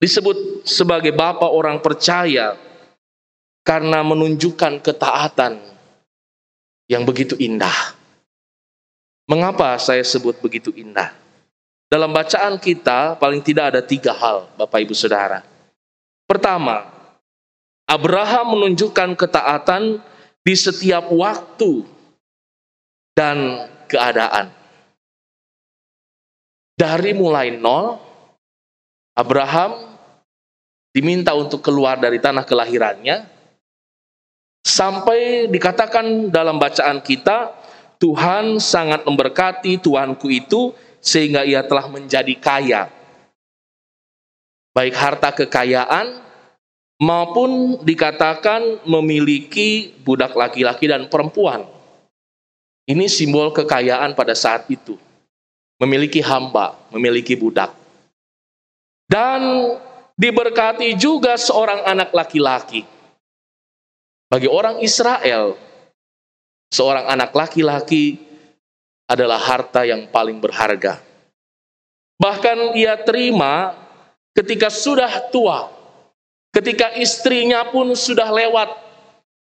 disebut 0.00 0.64
sebagai 0.64 1.12
bapak 1.12 1.48
orang 1.48 1.80
percaya 1.80 2.56
karena 3.64 4.04
menunjukkan 4.04 4.84
ketaatan 4.84 5.60
yang 6.88 7.08
begitu 7.08 7.36
indah. 7.40 7.96
Mengapa 9.24 9.80
saya 9.80 10.04
sebut 10.04 10.36
begitu 10.44 10.68
indah? 10.76 11.16
Dalam 11.88 12.12
bacaan 12.12 12.60
kita 12.60 13.16
paling 13.16 13.40
tidak 13.40 13.72
ada 13.72 13.80
tiga 13.80 14.12
hal, 14.12 14.52
Bapak 14.60 14.84
Ibu 14.84 14.92
Saudara. 14.92 15.53
Pertama, 16.24 16.88
Abraham 17.84 18.56
menunjukkan 18.56 19.12
ketaatan 19.12 20.00
di 20.40 20.54
setiap 20.56 21.12
waktu 21.12 21.84
dan 23.12 23.68
keadaan. 23.86 24.48
Dari 26.74 27.12
mulai 27.14 27.54
nol, 27.54 28.00
Abraham 29.14 29.94
diminta 30.90 31.34
untuk 31.34 31.62
keluar 31.62 31.98
dari 31.98 32.18
tanah 32.18 32.42
kelahirannya, 32.42 33.26
sampai 34.64 35.46
dikatakan 35.50 36.32
dalam 36.32 36.56
bacaan 36.58 37.02
kita, 37.04 37.52
Tuhan 37.98 38.58
sangat 38.58 39.06
memberkati 39.06 39.78
Tuhanku 39.78 40.30
itu 40.32 40.74
sehingga 40.98 41.44
ia 41.46 41.62
telah 41.62 41.86
menjadi 41.86 42.34
kaya. 42.38 42.90
Baik 44.74 44.94
harta 44.98 45.30
kekayaan 45.30 46.18
maupun 46.98 47.78
dikatakan 47.86 48.82
memiliki 48.82 49.94
budak 50.02 50.34
laki-laki 50.34 50.90
dan 50.90 51.06
perempuan. 51.06 51.62
Ini 52.84 53.06
simbol 53.06 53.54
kekayaan 53.54 54.18
pada 54.18 54.34
saat 54.34 54.66
itu. 54.66 54.98
Memiliki 55.78 56.18
hamba, 56.18 56.74
memiliki 56.90 57.38
budak. 57.38 57.70
Dan 59.06 59.74
diberkati 60.18 60.98
juga 60.98 61.38
seorang 61.38 61.86
anak 61.86 62.10
laki-laki. 62.10 62.82
Bagi 64.26 64.50
orang 64.50 64.82
Israel, 64.82 65.54
seorang 66.74 67.06
anak 67.06 67.30
laki-laki 67.30 68.18
adalah 69.06 69.38
harta 69.38 69.86
yang 69.86 70.10
paling 70.10 70.42
berharga. 70.42 70.98
Bahkan 72.18 72.74
ia 72.74 72.98
terima 72.98 73.83
ketika 74.34 74.68
sudah 74.68 75.30
tua, 75.30 75.70
ketika 76.50 76.92
istrinya 76.98 77.64
pun 77.70 77.94
sudah 77.94 78.28
lewat 78.28 78.70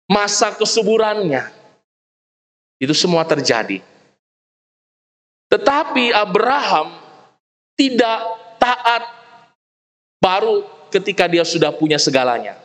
masa 0.09 0.55
kesuburannya. 0.55 1.53
Itu 2.77 2.92
semua 2.92 3.25
terjadi. 3.25 3.81
Tetapi 5.49 6.12
Abraham 6.12 6.92
tidak 7.77 8.20
taat 8.61 9.05
baru 10.20 10.64
ketika 10.92 11.25
dia 11.27 11.42
sudah 11.42 11.72
punya 11.72 11.96
segalanya. 11.96 12.61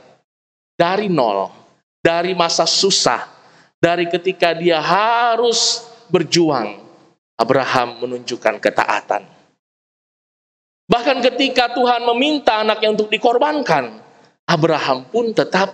Dari 0.75 1.07
nol 1.07 1.61
dari 2.01 2.33
masa 2.33 2.65
susah, 2.65 3.29
dari 3.77 4.09
ketika 4.09 4.57
dia 4.57 4.81
harus 4.81 5.85
berjuang, 6.09 6.81
Abraham 7.37 8.01
menunjukkan 8.01 8.57
ketaatan. 8.57 9.23
Bahkan 10.89 11.17
ketika 11.21 11.71
Tuhan 11.73 12.05
meminta 12.13 12.61
anaknya 12.61 12.93
untuk 12.93 13.09
dikorbankan, 13.11 14.01
Abraham 14.47 15.07
pun 15.07 15.31
tetap 15.31 15.71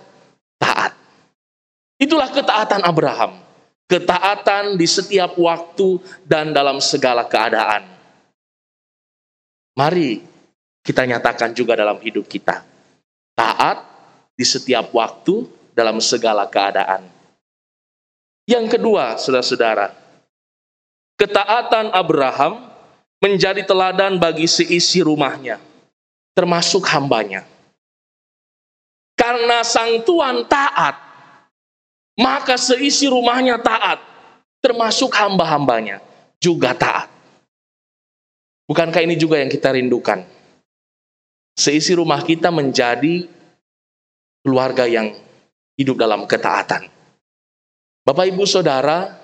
taat. 0.61 0.93
Itulah 1.97 2.29
ketaatan 2.29 2.85
Abraham. 2.85 3.41
Ketaatan 3.87 4.75
di 4.75 4.83
setiap 4.83 5.39
waktu 5.39 5.97
dan 6.27 6.51
dalam 6.51 6.83
segala 6.83 7.23
keadaan. 7.23 7.87
Mari 9.79 10.19
kita 10.83 11.07
nyatakan 11.07 11.55
juga 11.55 11.79
dalam 11.79 11.97
hidup 12.03 12.27
kita. 12.27 12.67
Taat 13.37 13.77
di 14.37 14.45
setiap 14.45 14.91
waktu 14.93 15.47
dalam 15.73 15.97
segala 16.03 16.45
keadaan. 16.45 17.05
Yang 18.47 18.79
kedua, 18.79 19.19
saudara-saudara, 19.19 19.91
ketaatan 21.19 21.91
Abraham 21.91 22.63
menjadi 23.17 23.65
teladan 23.65 24.21
bagi 24.21 24.45
seisi 24.45 25.01
rumahnya, 25.01 25.57
termasuk 26.37 26.85
hambanya. 26.89 27.45
Karena 29.17 29.65
sang 29.65 30.05
tuan 30.05 30.45
taat, 30.45 30.95
maka 32.17 32.53
seisi 32.57 33.09
rumahnya 33.09 33.57
taat, 33.57 33.97
termasuk 34.61 35.09
hamba-hambanya 35.17 36.01
juga 36.37 36.77
taat. 36.77 37.09
Bukankah 38.67 39.01
ini 39.01 39.15
juga 39.17 39.41
yang 39.41 39.49
kita 39.49 39.73
rindukan? 39.73 40.27
Seisi 41.57 41.97
rumah 41.97 42.21
kita 42.21 42.53
menjadi 42.53 43.25
keluarga 44.45 44.85
yang 44.85 45.17
hidup 45.73 45.97
dalam 45.97 46.29
ketaatan. 46.29 46.85
Bapak, 48.05 48.29
ibu, 48.29 48.45
saudara, 48.45 49.17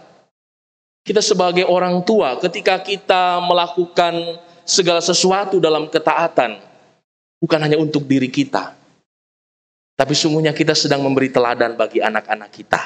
kita 1.04 1.20
sebagai 1.20 1.68
orang 1.68 2.00
tua, 2.08 2.40
ketika 2.40 2.80
kita 2.80 3.44
melakukan 3.44 4.40
segala 4.64 5.04
sesuatu 5.04 5.60
dalam 5.60 5.92
ketaatan, 5.92 6.64
bukan 7.44 7.60
hanya 7.60 7.76
untuk 7.76 8.08
diri 8.08 8.32
kita, 8.32 8.72
tapi 10.00 10.16
sungguhnya 10.16 10.56
kita 10.56 10.72
sedang 10.72 11.04
memberi 11.04 11.28
teladan 11.28 11.76
bagi 11.76 12.00
anak-anak 12.00 12.50
kita. 12.56 12.82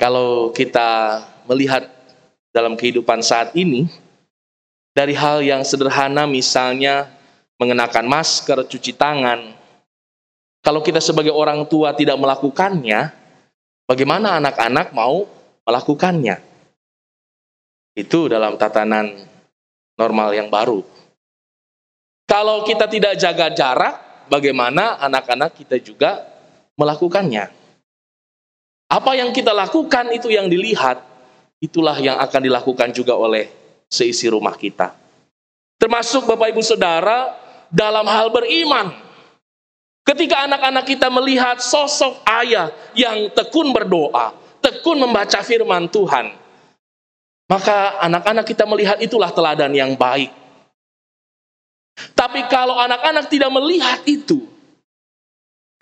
Kalau 0.00 0.54
kita 0.54 1.20
melihat 1.50 1.84
dalam 2.54 2.78
kehidupan 2.78 3.20
saat 3.20 3.52
ini, 3.58 3.90
dari 4.94 5.12
hal 5.12 5.42
yang 5.42 5.66
sederhana, 5.66 6.24
misalnya 6.30 7.10
mengenakan 7.60 8.06
masker, 8.08 8.64
cuci 8.70 8.96
tangan, 8.96 9.52
kalau 10.64 10.80
kita 10.80 11.02
sebagai 11.02 11.34
orang 11.34 11.66
tua 11.68 11.92
tidak 11.92 12.16
melakukannya, 12.16 13.12
bagaimana 13.84 14.40
anak-anak 14.40 14.94
mau 14.96 15.28
melakukannya? 15.70 16.36
Itu 17.94 18.26
dalam 18.26 18.58
tatanan 18.58 19.14
normal 19.94 20.34
yang 20.34 20.50
baru. 20.50 20.82
Kalau 22.26 22.66
kita 22.66 22.90
tidak 22.90 23.18
jaga 23.18 23.50
jarak, 23.54 24.26
bagaimana 24.30 24.98
anak-anak 24.98 25.54
kita 25.54 25.78
juga 25.78 26.26
melakukannya? 26.78 27.50
Apa 28.90 29.14
yang 29.14 29.30
kita 29.30 29.54
lakukan 29.54 30.10
itu 30.10 30.30
yang 30.30 30.50
dilihat, 30.50 30.98
itulah 31.62 31.94
yang 31.98 32.18
akan 32.18 32.42
dilakukan 32.42 32.90
juga 32.90 33.14
oleh 33.14 33.50
seisi 33.86 34.26
rumah 34.30 34.54
kita. 34.58 34.94
Termasuk 35.78 36.26
Bapak 36.26 36.50
Ibu 36.54 36.62
Saudara 36.62 37.34
dalam 37.70 38.06
hal 38.06 38.30
beriman. 38.34 38.94
Ketika 40.06 40.46
anak-anak 40.46 40.86
kita 40.86 41.06
melihat 41.06 41.62
sosok 41.62 42.18
ayah 42.26 42.74
yang 42.98 43.30
tekun 43.30 43.70
berdoa, 43.70 44.34
tekun 44.60 45.00
membaca 45.00 45.40
firman 45.40 45.88
Tuhan, 45.88 46.36
maka 47.50 47.98
anak-anak 48.04 48.44
kita 48.46 48.64
melihat 48.68 48.96
itulah 49.02 49.32
teladan 49.34 49.72
yang 49.74 49.98
baik. 49.98 50.30
Tapi 52.14 52.46
kalau 52.48 52.78
anak-anak 52.78 53.28
tidak 53.28 53.50
melihat 53.52 54.00
itu, 54.08 54.46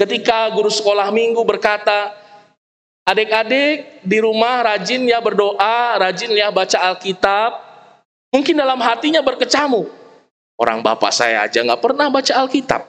ketika 0.01 0.51
guru 0.51 0.73
sekolah 0.73 1.13
minggu 1.15 1.45
berkata, 1.47 2.17
adik-adik 3.07 4.03
di 4.03 4.19
rumah 4.19 4.65
rajin 4.65 5.07
ya 5.07 5.23
berdoa, 5.23 6.01
rajin 6.01 6.33
ya 6.35 6.51
baca 6.51 6.79
Alkitab, 6.95 7.51
mungkin 8.35 8.59
dalam 8.59 8.81
hatinya 8.83 9.23
berkecamuk. 9.23 9.91
Orang 10.59 10.83
bapak 10.83 11.15
saya 11.15 11.47
aja 11.47 11.63
nggak 11.63 11.79
pernah 11.79 12.11
baca 12.11 12.33
Alkitab. 12.35 12.83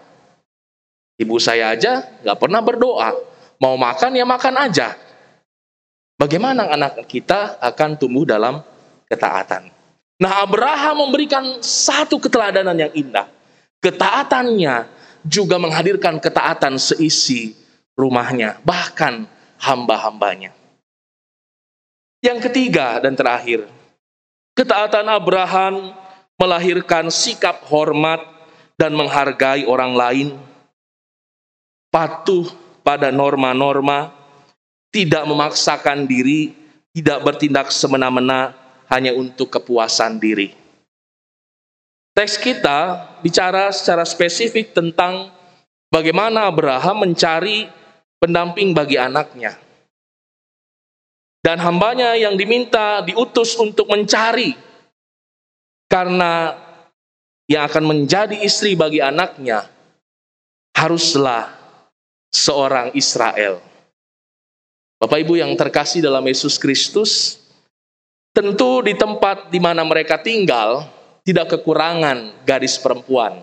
Ibu 1.22 1.36
saya 1.38 1.76
aja 1.76 2.02
nggak 2.26 2.40
pernah 2.40 2.64
berdoa. 2.66 3.14
Mau 3.60 3.76
makan 3.76 4.16
ya 4.16 4.26
makan 4.26 4.56
aja. 4.58 4.96
Bagaimana 6.20 6.68
anak 6.68 7.08
kita 7.08 7.56
akan 7.64 7.96
tumbuh 7.96 8.28
dalam 8.28 8.60
ketaatan? 9.08 9.72
Nah 10.20 10.44
Abraham 10.44 11.08
memberikan 11.08 11.64
satu 11.64 12.20
keteladanan 12.20 12.76
yang 12.76 12.92
indah. 12.92 13.32
Ketaatannya 13.80 14.92
juga 15.24 15.56
menghadirkan 15.56 16.20
ketaatan 16.20 16.76
seisi 16.76 17.56
rumahnya, 17.96 18.60
bahkan 18.68 19.24
hamba-hambanya. 19.64 20.52
Yang 22.20 22.52
ketiga 22.52 23.00
dan 23.00 23.16
terakhir, 23.16 23.72
ketaatan 24.60 25.08
Abraham 25.08 25.96
melahirkan 26.36 27.08
sikap 27.08 27.64
hormat 27.72 28.20
dan 28.76 28.92
menghargai 28.92 29.64
orang 29.64 29.96
lain 29.96 30.28
patuh 31.88 32.44
pada 32.84 33.08
norma-norma, 33.08 34.19
tidak 34.90 35.24
memaksakan 35.26 36.10
diri, 36.10 36.54
tidak 36.94 37.22
bertindak 37.22 37.70
semena-mena 37.70 38.58
hanya 38.90 39.14
untuk 39.14 39.54
kepuasan 39.54 40.18
diri. 40.18 40.54
Teks 42.18 42.42
kita 42.42 43.08
bicara 43.22 43.70
secara 43.72 44.04
spesifik 44.04 44.74
tentang 44.74 45.32
bagaimana 45.94 46.50
Abraham 46.50 47.08
mencari 47.08 47.70
pendamping 48.20 48.76
bagi 48.76 49.00
anaknya. 49.00 49.56
Dan 51.40 51.56
hambanya 51.64 52.20
yang 52.20 52.36
diminta 52.36 53.00
diutus 53.08 53.56
untuk 53.56 53.88
mencari 53.88 54.52
karena 55.88 56.52
yang 57.48 57.64
akan 57.64 57.84
menjadi 57.88 58.36
istri 58.44 58.76
bagi 58.76 59.00
anaknya 59.00 59.64
haruslah 60.76 61.56
seorang 62.30 62.92
Israel. 62.94 63.69
Bapak 65.00 65.16
Ibu 65.24 65.40
yang 65.40 65.56
terkasih 65.56 66.04
dalam 66.04 66.28
Yesus 66.28 66.60
Kristus, 66.60 67.40
tentu 68.36 68.84
di 68.84 69.00
tempat 69.00 69.48
di 69.48 69.56
mana 69.56 69.88
mereka 69.88 70.20
tinggal 70.20 70.92
tidak 71.24 71.56
kekurangan 71.56 72.44
gadis 72.44 72.76
perempuan. 72.76 73.40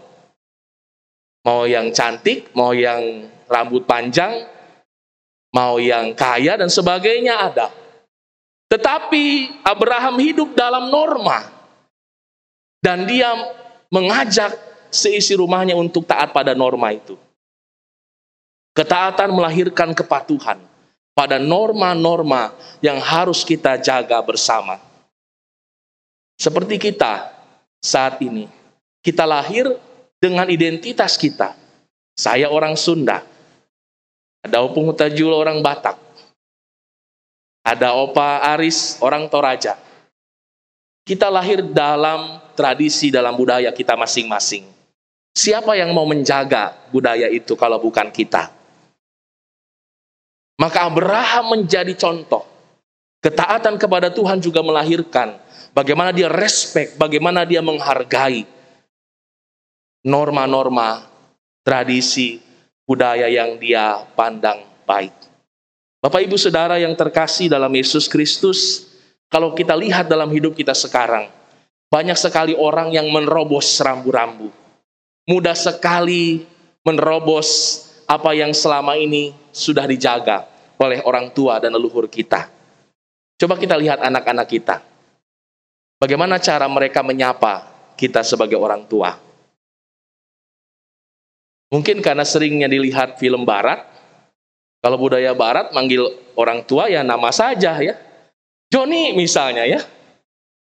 Mau 1.49 1.65
yang 1.65 1.89
cantik, 1.97 2.53
mau 2.53 2.77
yang 2.77 3.33
rambut 3.49 3.89
panjang, 3.89 4.45
mau 5.57 5.81
yang 5.81 6.13
kaya 6.13 6.61
dan 6.61 6.69
sebagainya 6.69 7.49
ada. 7.49 7.73
Tetapi 8.69 9.57
Abraham 9.65 10.21
hidup 10.21 10.53
dalam 10.53 10.93
norma 10.93 11.41
dan 12.85 13.09
dia 13.09 13.33
mengajak 13.89 14.53
seisi 14.93 15.33
rumahnya 15.33 15.73
untuk 15.73 16.05
taat 16.05 16.37
pada 16.37 16.53
norma 16.53 16.93
itu. 16.93 17.17
Ketaatan 18.77 19.33
melahirkan 19.33 19.97
kepatuhan 19.97 20.76
pada 21.17 21.41
norma-norma 21.41 22.53
yang 22.85 23.01
harus 23.01 23.41
kita 23.41 23.81
jaga 23.81 24.21
bersama. 24.21 24.77
Seperti 26.37 26.77
kita 26.77 27.33
saat 27.81 28.21
ini, 28.21 28.45
kita 29.01 29.25
lahir 29.25 29.65
dengan 30.21 30.45
identitas 30.53 31.17
kita. 31.17 31.57
Saya 32.13 32.53
orang 32.53 32.77
Sunda, 32.77 33.25
ada 34.45 34.61
Opung 34.61 34.93
Utajul 34.93 35.33
orang 35.33 35.65
Batak, 35.65 35.97
ada 37.65 37.97
Opa 37.97 38.45
Aris 38.53 39.01
orang 39.01 39.25
Toraja. 39.33 39.81
Kita 41.07 41.33
lahir 41.33 41.65
dalam 41.65 42.41
tradisi, 42.53 43.09
dalam 43.09 43.33
budaya 43.37 43.73
kita 43.73 43.97
masing-masing. 43.97 44.69
Siapa 45.37 45.77
yang 45.77 45.93
mau 45.93 46.09
menjaga 46.09 46.77
budaya 46.89 47.29
itu 47.29 47.53
kalau 47.57 47.77
bukan 47.77 48.09
kita? 48.09 48.56
Maka 50.57 50.89
Abraham 50.89 51.61
menjadi 51.61 51.93
contoh. 51.97 52.49
Ketaatan 53.21 53.77
kepada 53.77 54.09
Tuhan 54.09 54.41
juga 54.41 54.65
melahirkan 54.65 55.37
bagaimana 55.77 56.15
dia 56.15 56.31
respect, 56.31 56.97
bagaimana 56.97 57.45
dia 57.45 57.61
menghargai 57.61 58.47
norma-norma, 60.07 61.03
tradisi, 61.67 62.39
budaya 62.87 63.27
yang 63.27 63.59
dia 63.59 64.07
pandang 64.15 64.63
baik. 64.87 65.13
Bapak 65.99 66.23
Ibu 66.23 66.39
Saudara 66.39 66.79
yang 66.79 66.95
terkasih 66.95 67.51
dalam 67.51 67.75
Yesus 67.75 68.07
Kristus, 68.07 68.87
kalau 69.27 69.51
kita 69.59 69.75
lihat 69.75 70.07
dalam 70.07 70.31
hidup 70.31 70.55
kita 70.55 70.71
sekarang, 70.71 71.27
banyak 71.91 72.15
sekali 72.15 72.55
orang 72.55 72.95
yang 72.95 73.11
menerobos 73.11 73.75
rambu-rambu. 73.83 74.55
Mudah 75.27 75.59
sekali 75.59 76.47
menerobos 76.87 77.83
apa 78.07 78.31
yang 78.39 78.55
selama 78.55 78.95
ini 78.95 79.35
sudah 79.57 79.89
dijaga 79.89 80.45
oleh 80.77 81.01
orang 81.09 81.33
tua 81.33 81.57
dan 81.57 81.73
leluhur 81.73 82.05
kita. 82.13 82.53
Coba 83.41 83.57
kita 83.57 83.77
lihat 83.81 84.05
anak-anak 84.05 84.47
kita. 84.49 84.77
Bagaimana 85.97 86.37
cara 86.37 86.69
mereka 86.69 87.01
menyapa 87.01 87.65
kita 87.97 88.21
sebagai 88.21 88.61
orang 88.61 88.85
tua? 88.85 89.17
Mungkin 91.73 92.05
karena 92.05 92.23
seringnya 92.23 92.69
dilihat 92.69 93.17
film 93.17 93.49
barat, 93.49 93.81
kalau 94.85 95.01
budaya 95.01 95.33
barat 95.33 95.73
manggil 95.73 96.05
orang 96.37 96.63
tua 96.69 96.93
ya 96.93 97.01
nama 97.01 97.33
saja 97.33 97.81
ya. 97.81 97.97
Joni 98.69 99.17
misalnya 99.17 99.65
ya. 99.65 99.81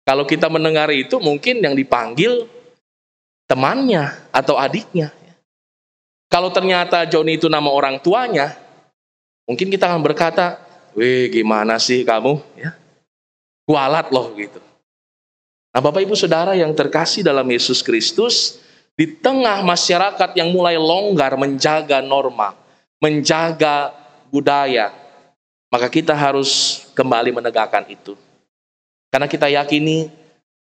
Kalau 0.09 0.25
kita 0.25 0.49
mendengar 0.49 0.88
itu 0.90 1.21
mungkin 1.21 1.61
yang 1.61 1.77
dipanggil 1.77 2.49
temannya 3.47 4.11
atau 4.33 4.57
adiknya. 4.57 5.12
Kalau 6.31 6.55
ternyata 6.55 7.07
Joni 7.11 7.38
itu 7.38 7.51
nama 7.51 7.71
orang 7.71 7.99
tuanya, 7.99 8.55
mungkin 9.50 9.66
kita 9.66 9.90
akan 9.90 10.06
berkata, 10.06 10.62
"Weh, 10.94 11.26
gimana 11.26 11.82
sih 11.82 12.06
kamu?" 12.06 12.38
ya. 12.54 12.78
Kualat 13.66 14.14
loh 14.14 14.30
gitu. 14.38 14.62
Nah, 15.74 15.82
Bapak 15.82 16.06
Ibu 16.06 16.14
Saudara 16.14 16.54
yang 16.54 16.70
terkasih 16.74 17.26
dalam 17.26 17.46
Yesus 17.50 17.82
Kristus, 17.82 18.62
di 18.94 19.10
tengah 19.10 19.62
masyarakat 19.62 20.34
yang 20.38 20.50
mulai 20.54 20.78
longgar 20.78 21.34
menjaga 21.38 22.02
norma, 22.02 22.54
menjaga 22.98 23.94
budaya, 24.30 24.94
maka 25.70 25.86
kita 25.86 26.14
harus 26.14 26.82
kembali 26.94 27.30
menegakkan 27.34 27.86
itu. 27.86 28.18
Karena 29.10 29.26
kita 29.30 29.46
yakini 29.50 30.10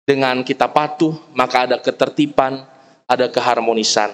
dengan 0.04 0.40
kita 0.40 0.68
patuh, 0.68 1.16
maka 1.36 1.68
ada 1.68 1.76
ketertiban, 1.80 2.64
ada 3.04 3.28
keharmonisan. 3.28 4.12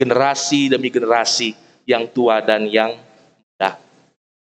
Generasi 0.00 0.68
demi 0.72 0.92
generasi 0.92 1.52
yang 1.88 2.08
tua 2.08 2.44
dan 2.44 2.68
yang 2.68 2.96
muda. 3.58 3.82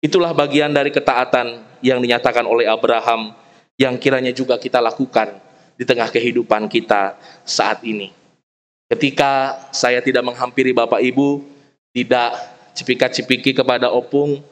Itulah 0.03 0.31
bagian 0.35 0.71
dari 0.71 0.91
ketaatan 0.91 1.63
yang 1.79 2.03
dinyatakan 2.03 2.43
oleh 2.43 2.67
Abraham 2.67 3.31
yang 3.79 3.95
kiranya 3.95 4.35
juga 4.35 4.59
kita 4.59 4.83
lakukan 4.83 5.39
di 5.79 5.87
tengah 5.87 6.11
kehidupan 6.11 6.67
kita 6.67 7.15
saat 7.47 7.79
ini. 7.87 8.11
Ketika 8.91 9.55
saya 9.71 10.03
tidak 10.03 10.27
menghampiri 10.27 10.75
Bapak 10.75 10.99
Ibu, 10.99 11.43
tidak 11.95 12.35
cipika-cipiki 12.75 13.55
kepada 13.55 13.87
opung, 13.91 14.43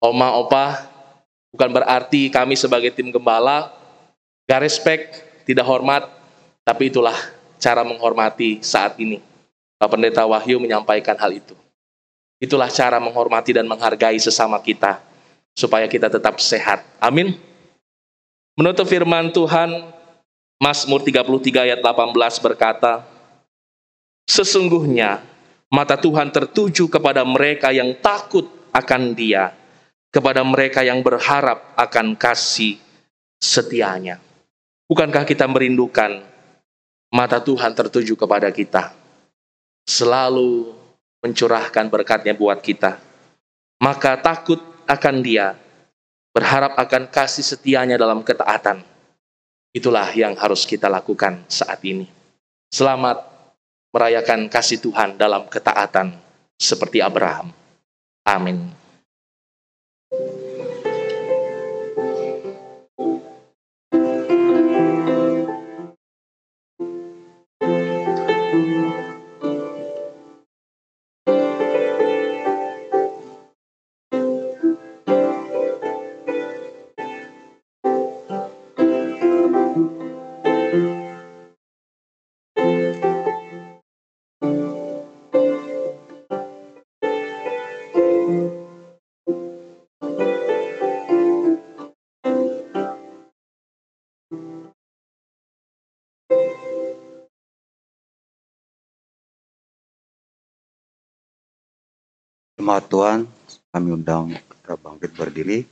oma, 0.00 0.36
opa, 0.36 0.84
bukan 1.52 1.70
berarti 1.72 2.28
kami 2.28 2.56
sebagai 2.56 2.92
tim 2.92 3.08
gembala 3.08 3.72
gak 4.48 4.64
respect, 4.64 5.24
tidak 5.48 5.64
hormat, 5.64 6.08
tapi 6.64 6.88
itulah 6.92 7.16
cara 7.56 7.84
menghormati 7.84 8.60
saat 8.60 8.96
ini. 9.00 9.22
Pak 9.76 9.92
Pendeta 9.92 10.24
Wahyu 10.24 10.56
menyampaikan 10.56 11.16
hal 11.20 11.36
itu. 11.36 11.52
Itulah 12.36 12.68
cara 12.68 13.00
menghormati 13.00 13.56
dan 13.56 13.64
menghargai 13.64 14.20
sesama 14.20 14.60
kita, 14.60 15.00
supaya 15.56 15.88
kita 15.88 16.12
tetap 16.12 16.36
sehat. 16.36 16.84
Amin. 17.00 17.32
Menutup 18.56 18.84
firman 18.84 19.32
Tuhan, 19.32 19.92
Mazmur 20.60 21.00
33 21.00 21.68
ayat 21.68 21.80
18 21.80 22.44
berkata, 22.44 23.04
Sesungguhnya 24.26 25.22
mata 25.72 25.96
Tuhan 25.96 26.28
tertuju 26.28 26.88
kepada 26.90 27.24
mereka 27.24 27.72
yang 27.72 27.96
takut 28.00 28.48
akan 28.72 29.16
Dia, 29.16 29.56
kepada 30.12 30.44
mereka 30.44 30.84
yang 30.84 31.00
berharap 31.00 31.72
akan 31.76 32.16
kasih 32.16 32.76
setianya. 33.40 34.20
Bukankah 34.86 35.24
kita 35.24 35.48
merindukan 35.48 36.20
mata 37.10 37.40
Tuhan 37.40 37.72
tertuju 37.72 38.16
kepada 38.18 38.52
kita, 38.52 38.92
selalu 39.86 40.85
mencurahkan 41.24 41.86
berkatnya 41.88 42.36
buat 42.36 42.60
kita. 42.60 43.00
Maka 43.80 44.16
takut 44.20 44.60
akan 44.88 45.16
Dia, 45.20 45.52
berharap 46.32 46.76
akan 46.76 47.08
kasih 47.08 47.44
setianya 47.44 48.00
dalam 48.00 48.24
ketaatan. 48.24 48.80
Itulah 49.76 50.08
yang 50.16 50.32
harus 50.40 50.64
kita 50.64 50.88
lakukan 50.88 51.44
saat 51.48 51.84
ini. 51.84 52.08
Selamat 52.72 53.20
merayakan 53.92 54.48
kasih 54.48 54.80
Tuhan 54.80 55.20
dalam 55.20 55.48
ketaatan 55.48 56.16
seperti 56.56 57.04
Abraham. 57.04 57.52
Amin. 58.24 58.72
Jemaat 102.66 102.90
Tuhan, 102.90 103.20
kami 103.70 103.94
undang 103.94 104.34
kita 104.34 104.74
bangkit 104.74 105.14
berdiri. 105.14 105.62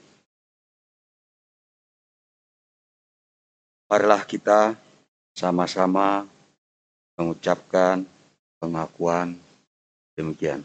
Marilah 3.91 4.23
kita 4.23 4.79
sama-sama 5.35 6.23
mengucapkan 7.19 8.07
pengakuan 8.63 9.35
demikian. 10.15 10.63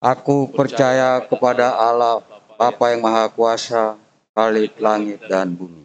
Aku 0.00 0.48
percaya 0.56 1.20
kepada 1.20 1.76
Allah, 1.76 2.24
Bapa 2.56 2.88
yang 2.88 3.04
Maha 3.04 3.28
Kuasa, 3.28 4.00
Khalid 4.32 4.80
langit 4.80 5.20
dan 5.28 5.52
bumi, 5.52 5.84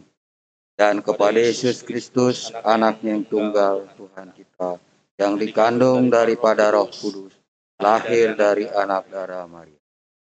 dan 0.80 1.04
kepada 1.04 1.36
Yesus 1.36 1.84
Kristus, 1.84 2.56
anaknya 2.64 3.20
yang 3.20 3.28
tunggal, 3.28 3.84
Tuhan 4.00 4.32
kita, 4.32 4.80
yang 5.20 5.36
dikandung 5.36 6.08
daripada 6.08 6.72
roh 6.72 6.88
kudus, 6.88 7.35
lahir 7.80 8.36
dari 8.36 8.66
anak 8.68 9.08
darah 9.12 9.44
Maria, 9.48 9.80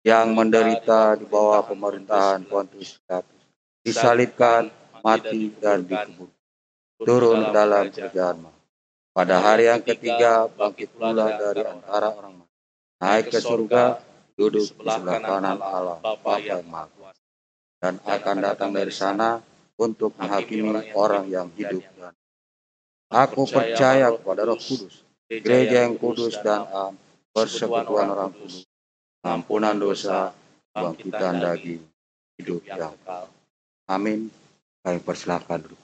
yang 0.02 0.34
menderita 0.34 1.18
di 1.18 1.26
bawah 1.26 1.62
pemerintahan 1.66 2.46
Pontius 2.46 2.98
Pilatus, 3.02 3.42
disalibkan, 3.82 4.70
mati, 5.02 5.54
dan 5.58 5.86
dikubur, 5.86 6.30
turun 7.02 7.54
dalam 7.54 7.90
kerjaan 7.90 8.44
Pada 9.14 9.42
hari 9.42 9.66
yang 9.66 9.82
ketiga, 9.82 10.46
bangkit 10.46 10.94
pula 10.94 11.34
dari 11.34 11.66
antara 11.66 12.14
orang 12.14 12.46
mati, 12.46 12.56
naik 13.02 13.34
ke 13.34 13.40
surga, 13.42 13.98
duduk 14.38 14.62
di 14.62 14.86
sebelah 14.86 15.18
kanan 15.18 15.58
Allah, 15.58 15.98
Bapa 15.98 16.38
yang 16.38 16.62
Maha 16.70 16.98
dan 17.78 18.02
akan 18.02 18.36
datang 18.42 18.70
dari 18.74 18.90
sana 18.90 19.38
untuk 19.78 20.14
menghakimi 20.18 20.90
orang 20.94 21.30
yang 21.30 21.48
hidup 21.54 21.82
dan 21.94 22.14
Aku 23.08 23.48
percaya 23.48 24.12
kepada 24.12 24.44
Roh 24.44 24.60
Kudus, 24.60 25.00
gereja 25.32 25.88
yang 25.88 25.96
kudus 25.96 26.36
dan 26.44 26.68
am, 26.68 26.92
persekutuan 27.32 28.08
orang 28.12 28.30
kudus, 28.34 28.64
ampunan 29.24 29.76
dosa, 29.76 30.34
bangkitan 30.72 31.42
daging, 31.42 31.82
hidup 32.38 32.60
yang 32.66 32.94
kekal. 32.94 33.26
Amin. 33.88 34.30
Kami 34.84 34.98
persilakan 35.02 35.64
duduk. 35.64 35.80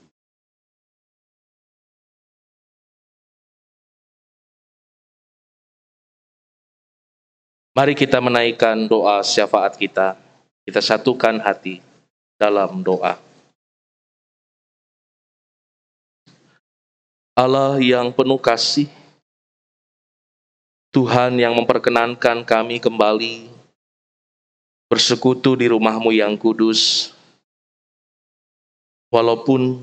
Mari 7.74 7.98
kita 7.98 8.22
menaikkan 8.22 8.86
doa 8.86 9.18
syafaat 9.26 9.74
kita. 9.74 10.14
Kita 10.62 10.78
satukan 10.78 11.42
hati 11.42 11.82
dalam 12.38 12.86
doa. 12.86 13.18
Allah 17.34 17.82
yang 17.82 18.14
penuh 18.14 18.38
kasih, 18.38 18.86
Tuhan 20.94 21.42
yang 21.42 21.58
memperkenankan 21.58 22.46
kami 22.46 22.78
kembali 22.78 23.50
bersekutu 24.86 25.58
di 25.58 25.66
rumahmu 25.66 26.14
yang 26.14 26.38
kudus. 26.38 27.10
Walaupun 29.10 29.82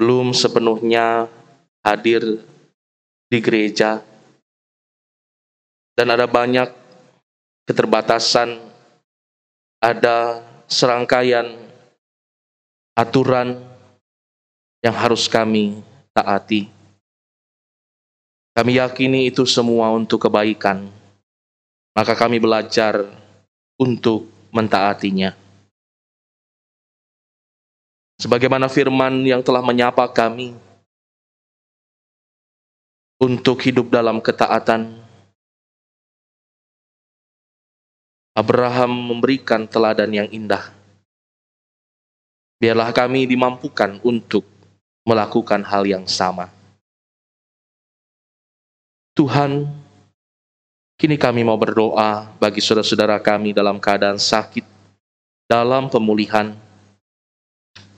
belum 0.00 0.32
sepenuhnya 0.32 1.28
hadir 1.84 2.40
di 3.28 3.38
gereja, 3.44 4.00
dan 5.92 6.16
ada 6.16 6.24
banyak 6.24 6.72
keterbatasan, 7.68 8.64
ada 9.76 10.40
serangkaian 10.64 11.52
aturan 12.96 13.60
yang 14.80 14.96
harus 14.96 15.28
kami 15.28 15.84
taati. 16.16 16.79
Kami 18.50 18.82
yakini 18.82 19.30
itu 19.30 19.46
semua 19.46 19.94
untuk 19.94 20.26
kebaikan. 20.26 20.90
Maka 21.94 22.18
kami 22.18 22.42
belajar 22.42 23.06
untuk 23.78 24.26
mentaatinya. 24.50 25.34
Sebagaimana 28.20 28.68
firman 28.68 29.24
yang 29.24 29.40
telah 29.40 29.64
menyapa 29.64 30.04
kami 30.12 30.52
untuk 33.16 33.60
hidup 33.64 33.88
dalam 33.88 34.20
ketaatan. 34.20 35.00
Abraham 38.36 38.92
memberikan 38.92 39.64
teladan 39.64 40.12
yang 40.12 40.28
indah. 40.28 40.72
Biarlah 42.60 42.92
kami 42.92 43.24
dimampukan 43.24 44.00
untuk 44.04 44.44
melakukan 45.08 45.64
hal 45.64 45.88
yang 45.88 46.04
sama. 46.04 46.59
Tuhan, 49.14 49.66
kini 50.94 51.18
kami 51.18 51.42
mau 51.42 51.58
berdoa 51.58 52.30
bagi 52.38 52.62
saudara-saudara 52.62 53.18
kami 53.18 53.50
dalam 53.50 53.82
keadaan 53.82 54.16
sakit, 54.16 54.62
dalam 55.50 55.90
pemulihan. 55.90 56.54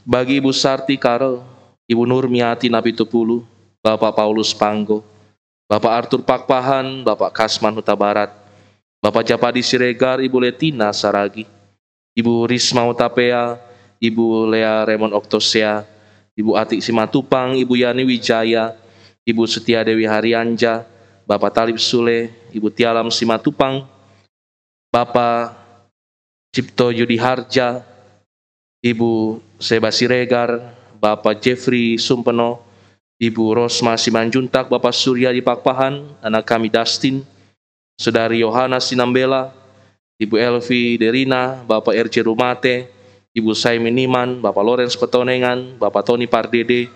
Bagi 0.03 0.41
Ibu 0.41 0.51
Sarti 0.51 0.99
Karel, 0.99 1.45
Ibu 1.87 2.03
Nurmiati 2.09 2.73
Nabi 2.73 2.97
Tupulu, 2.97 3.45
Bapak 3.85 4.19
Paulus 4.19 4.57
Panggo, 4.57 5.05
Bapak 5.69 5.93
Arthur 6.05 6.23
Pakpahan, 6.25 7.05
Bapak 7.05 7.31
Kasman 7.35 7.77
Huta 7.77 7.93
Barat, 7.93 8.33
Bapak 9.03 9.27
Japadi 9.27 9.61
Siregar, 9.61 10.23
Ibu 10.23 10.39
Letina 10.43 10.91
Saragi, 10.91 11.45
Ibu 12.15 12.47
Risma 12.49 12.85
Utapea, 12.89 13.57
Ibu 14.03 14.47
Lea 14.53 14.85
Remon 14.85 15.13
Oktosea, 15.15 15.85
Ibu 16.35 16.57
Atik 16.57 16.81
Simatupang, 16.83 17.55
Ibu 17.57 17.73
Yani 17.79 18.03
Wijaya, 18.05 18.75
Ibu 19.23 19.47
Setia 19.47 19.87
Dewi 19.87 20.09
Haryanja, 20.09 20.92
Bapak 21.33 21.49
Talib 21.49 21.81
Sule, 21.81 22.29
Ibu 22.53 22.69
Tialam 22.69 23.09
Simatupang, 23.09 23.89
Bapak 24.93 25.57
Cipto 26.53 26.93
Yudi 26.93 27.17
Harja, 27.17 27.81
Ibu 28.85 29.41
Seba 29.57 29.89
Siregar, 29.89 30.77
Bapak 31.01 31.41
Jeffrey 31.41 31.97
Sumpeno, 31.97 32.61
Ibu 33.17 33.65
Rosma 33.65 33.97
Simanjuntak, 33.97 34.69
Bapak 34.69 34.93
Surya 34.93 35.33
di 35.33 35.41
Pakpahan, 35.41 36.21
anak 36.21 36.45
kami 36.45 36.69
Dustin, 36.69 37.25
Saudari 37.97 38.45
Yohana 38.45 38.77
Sinambela, 38.77 39.57
Ibu 40.21 40.37
Elvi 40.37 41.01
Derina, 41.01 41.65
Bapak 41.65 41.97
RC 41.97 42.29
Rumate, 42.29 42.93
Ibu 43.33 43.57
Saimi 43.57 43.89
Niman, 43.89 44.45
Bapak 44.45 44.61
Lorenz 44.61 45.01
Petonengan, 45.01 45.81
Bapak 45.81 46.05
Tony 46.05 46.29
Pardede, 46.29 46.93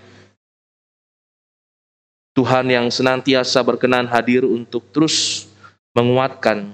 Tuhan 2.36 2.68
yang 2.68 2.92
senantiasa 2.92 3.64
berkenan 3.64 4.04
hadir 4.04 4.44
untuk 4.44 4.84
terus 4.92 5.48
menguatkan, 5.96 6.68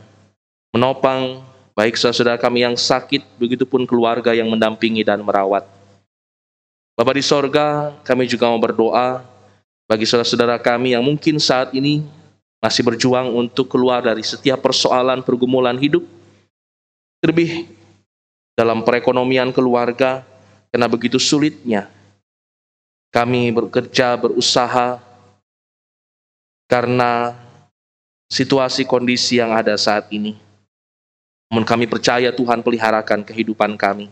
menopang 0.75 1.47
baik 1.79 1.95
saudara 1.95 2.35
kami 2.35 2.67
yang 2.67 2.75
sakit, 2.75 3.23
begitupun 3.39 3.87
keluarga 3.87 4.35
yang 4.35 4.51
mendampingi 4.51 5.07
dan 5.07 5.23
merawat. 5.23 5.63
Bapak 6.99 7.15
di 7.15 7.23
sorga, 7.23 7.95
kami 8.03 8.27
juga 8.27 8.51
mau 8.51 8.59
berdoa 8.59 9.23
bagi 9.87 10.03
saudara-saudara 10.03 10.59
kami 10.59 10.99
yang 10.99 11.07
mungkin 11.07 11.39
saat 11.39 11.71
ini 11.71 12.03
masih 12.59 12.83
berjuang 12.83 13.31
untuk 13.31 13.71
keluar 13.71 14.03
dari 14.03 14.27
setiap 14.27 14.59
persoalan 14.59 15.23
pergumulan 15.23 15.79
hidup, 15.79 16.03
terlebih 17.23 17.71
dalam 18.59 18.83
perekonomian 18.83 19.55
keluarga, 19.55 20.27
karena 20.75 20.91
begitu 20.91 21.23
sulitnya 21.23 21.87
kami 23.15 23.53
bekerja, 23.55 24.19
berusaha, 24.19 25.12
karena 26.73 27.37
situasi 28.33 28.89
kondisi 28.89 29.37
yang 29.37 29.53
ada 29.53 29.77
saat 29.77 30.09
ini. 30.09 30.41
Namun 31.53 31.69
kami 31.69 31.85
percaya 31.85 32.33
Tuhan 32.33 32.65
peliharakan 32.65 33.29
kehidupan 33.29 33.77
kami. 33.77 34.09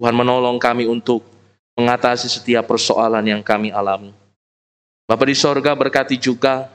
Tuhan 0.00 0.16
menolong 0.16 0.56
kami 0.56 0.88
untuk 0.88 1.28
mengatasi 1.76 2.24
setiap 2.24 2.64
persoalan 2.64 3.20
yang 3.20 3.44
kami 3.44 3.68
alami. 3.68 4.16
Bapak 5.04 5.28
di 5.28 5.36
sorga 5.36 5.76
berkati 5.76 6.16
juga 6.16 6.72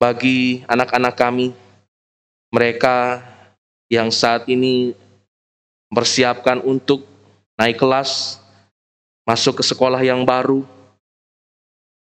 bagi 0.00 0.64
anak-anak 0.72 1.14
kami, 1.20 1.52
mereka 2.48 3.20
yang 3.92 4.08
saat 4.08 4.48
ini 4.48 4.96
mempersiapkan 5.92 6.64
untuk 6.64 7.04
naik 7.60 7.76
kelas, 7.76 8.40
masuk 9.28 9.60
ke 9.60 9.64
sekolah 9.68 10.00
yang 10.00 10.24
baru, 10.24 10.64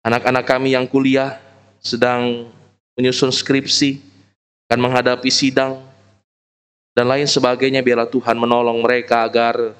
anak-anak 0.06 0.46
kami 0.46 0.78
yang 0.78 0.86
kuliah, 0.86 1.42
sedang 1.82 2.48
menyusun 2.94 3.34
skripsi, 3.34 3.98
akan 4.70 4.80
menghadapi 4.80 5.28
sidang, 5.28 5.82
dan 6.94 7.10
lain 7.10 7.26
sebagainya. 7.26 7.82
Biarlah 7.82 8.08
Tuhan 8.08 8.38
menolong 8.38 8.80
mereka 8.80 9.26
agar 9.26 9.74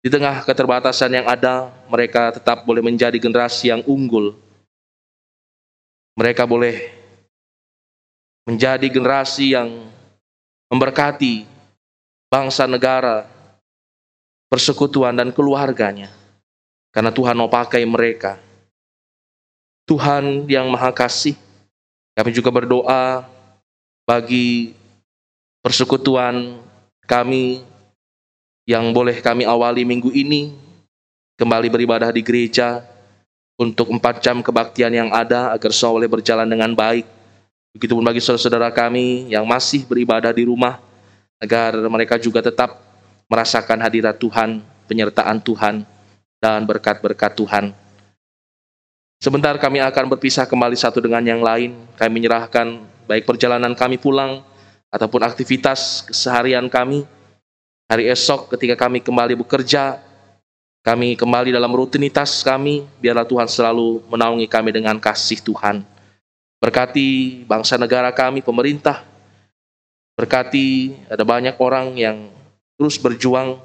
di 0.00 0.08
tengah 0.08 0.42
keterbatasan 0.42 1.12
yang 1.12 1.26
ada, 1.28 1.70
mereka 1.92 2.32
tetap 2.34 2.64
boleh 2.64 2.80
menjadi 2.80 3.16
generasi 3.20 3.70
yang 3.70 3.84
unggul. 3.84 4.34
Mereka 6.16 6.48
boleh 6.48 6.92
menjadi 8.48 8.86
generasi 8.88 9.56
yang 9.56 9.88
memberkati 10.68 11.48
bangsa 12.28 12.68
negara, 12.68 13.26
persekutuan 14.48 15.16
dan 15.16 15.32
keluarganya. 15.32 16.12
Karena 16.94 17.10
Tuhan 17.10 17.34
mau 17.34 17.50
pakai 17.50 17.82
mereka 17.82 18.38
Tuhan 19.84 20.48
yang 20.48 20.72
Maha 20.72 20.88
Kasih, 20.96 21.36
kami 22.16 22.32
juga 22.32 22.48
berdoa 22.48 23.28
bagi 24.08 24.72
persekutuan 25.60 26.60
kami 27.04 27.60
yang 28.64 28.88
boleh 28.96 29.20
kami 29.20 29.44
awali 29.44 29.84
minggu 29.84 30.08
ini 30.08 30.56
kembali 31.36 31.68
beribadah 31.68 32.08
di 32.08 32.24
gereja 32.24 32.80
untuk 33.60 33.92
empat 33.92 34.24
jam 34.24 34.40
kebaktian 34.40 34.92
yang 34.92 35.10
ada 35.12 35.52
agar 35.52 35.70
semua 35.70 36.00
boleh 36.00 36.10
berjalan 36.10 36.48
dengan 36.48 36.72
baik. 36.72 37.04
Begitupun 37.76 38.06
bagi 38.06 38.22
saudara-saudara 38.22 38.70
kami 38.72 39.28
yang 39.28 39.44
masih 39.44 39.84
beribadah 39.84 40.32
di 40.32 40.46
rumah 40.46 40.78
agar 41.42 41.76
mereka 41.92 42.16
juga 42.16 42.40
tetap 42.40 42.80
merasakan 43.28 43.82
hadirat 43.82 44.16
Tuhan, 44.16 44.62
penyertaan 44.86 45.42
Tuhan, 45.42 45.82
dan 46.38 46.60
berkat-berkat 46.64 47.34
Tuhan. 47.34 47.83
Sebentar 49.22 49.56
kami 49.58 49.82
akan 49.82 50.04
berpisah 50.14 50.46
kembali 50.46 50.76
satu 50.78 51.02
dengan 51.02 51.22
yang 51.24 51.42
lain. 51.42 51.74
Kami 51.98 52.10
menyerahkan 52.10 52.82
baik 53.04 53.24
perjalanan 53.28 53.72
kami 53.74 54.00
pulang 54.00 54.42
ataupun 54.94 55.26
aktivitas 55.26 56.06
keseharian 56.06 56.70
kami. 56.70 57.02
Hari 57.90 58.08
esok 58.08 58.54
ketika 58.56 58.88
kami 58.88 59.04
kembali 59.04 59.36
bekerja, 59.44 60.00
kami 60.84 61.16
kembali 61.16 61.48
dalam 61.48 61.72
rutinitas 61.72 62.44
kami, 62.44 62.84
biarlah 63.00 63.24
Tuhan 63.24 63.48
selalu 63.48 64.04
menaungi 64.08 64.44
kami 64.44 64.68
dengan 64.68 65.00
kasih 65.00 65.40
Tuhan. 65.40 65.80
Berkati 66.60 67.40
bangsa 67.44 67.76
negara 67.76 68.12
kami, 68.12 68.40
pemerintah, 68.40 69.04
berkati 70.12 70.96
ada 71.08 71.24
banyak 71.24 71.56
orang 71.56 71.96
yang 71.96 72.28
terus 72.76 73.00
berjuang 73.00 73.60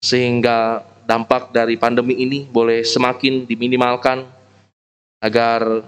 sehingga 0.00 0.84
dampak 1.04 1.52
dari 1.56 1.76
pandemi 1.80 2.20
ini 2.20 2.44
boleh 2.44 2.84
semakin 2.84 3.44
diminimalkan, 3.48 4.28
agar 5.22 5.86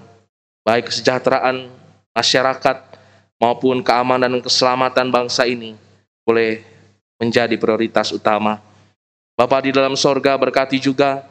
baik 0.62 0.94
kesejahteraan 0.94 1.66
masyarakat 2.14 2.76
maupun 3.42 3.82
keamanan 3.82 4.38
dan 4.38 4.42
keselamatan 4.46 5.10
bangsa 5.10 5.42
ini 5.42 5.74
boleh 6.22 6.62
menjadi 7.18 7.58
prioritas 7.58 8.14
utama. 8.14 8.62
Bapak 9.34 9.66
di 9.66 9.70
dalam 9.74 9.98
sorga 9.98 10.38
berkati 10.38 10.78
juga 10.78 11.26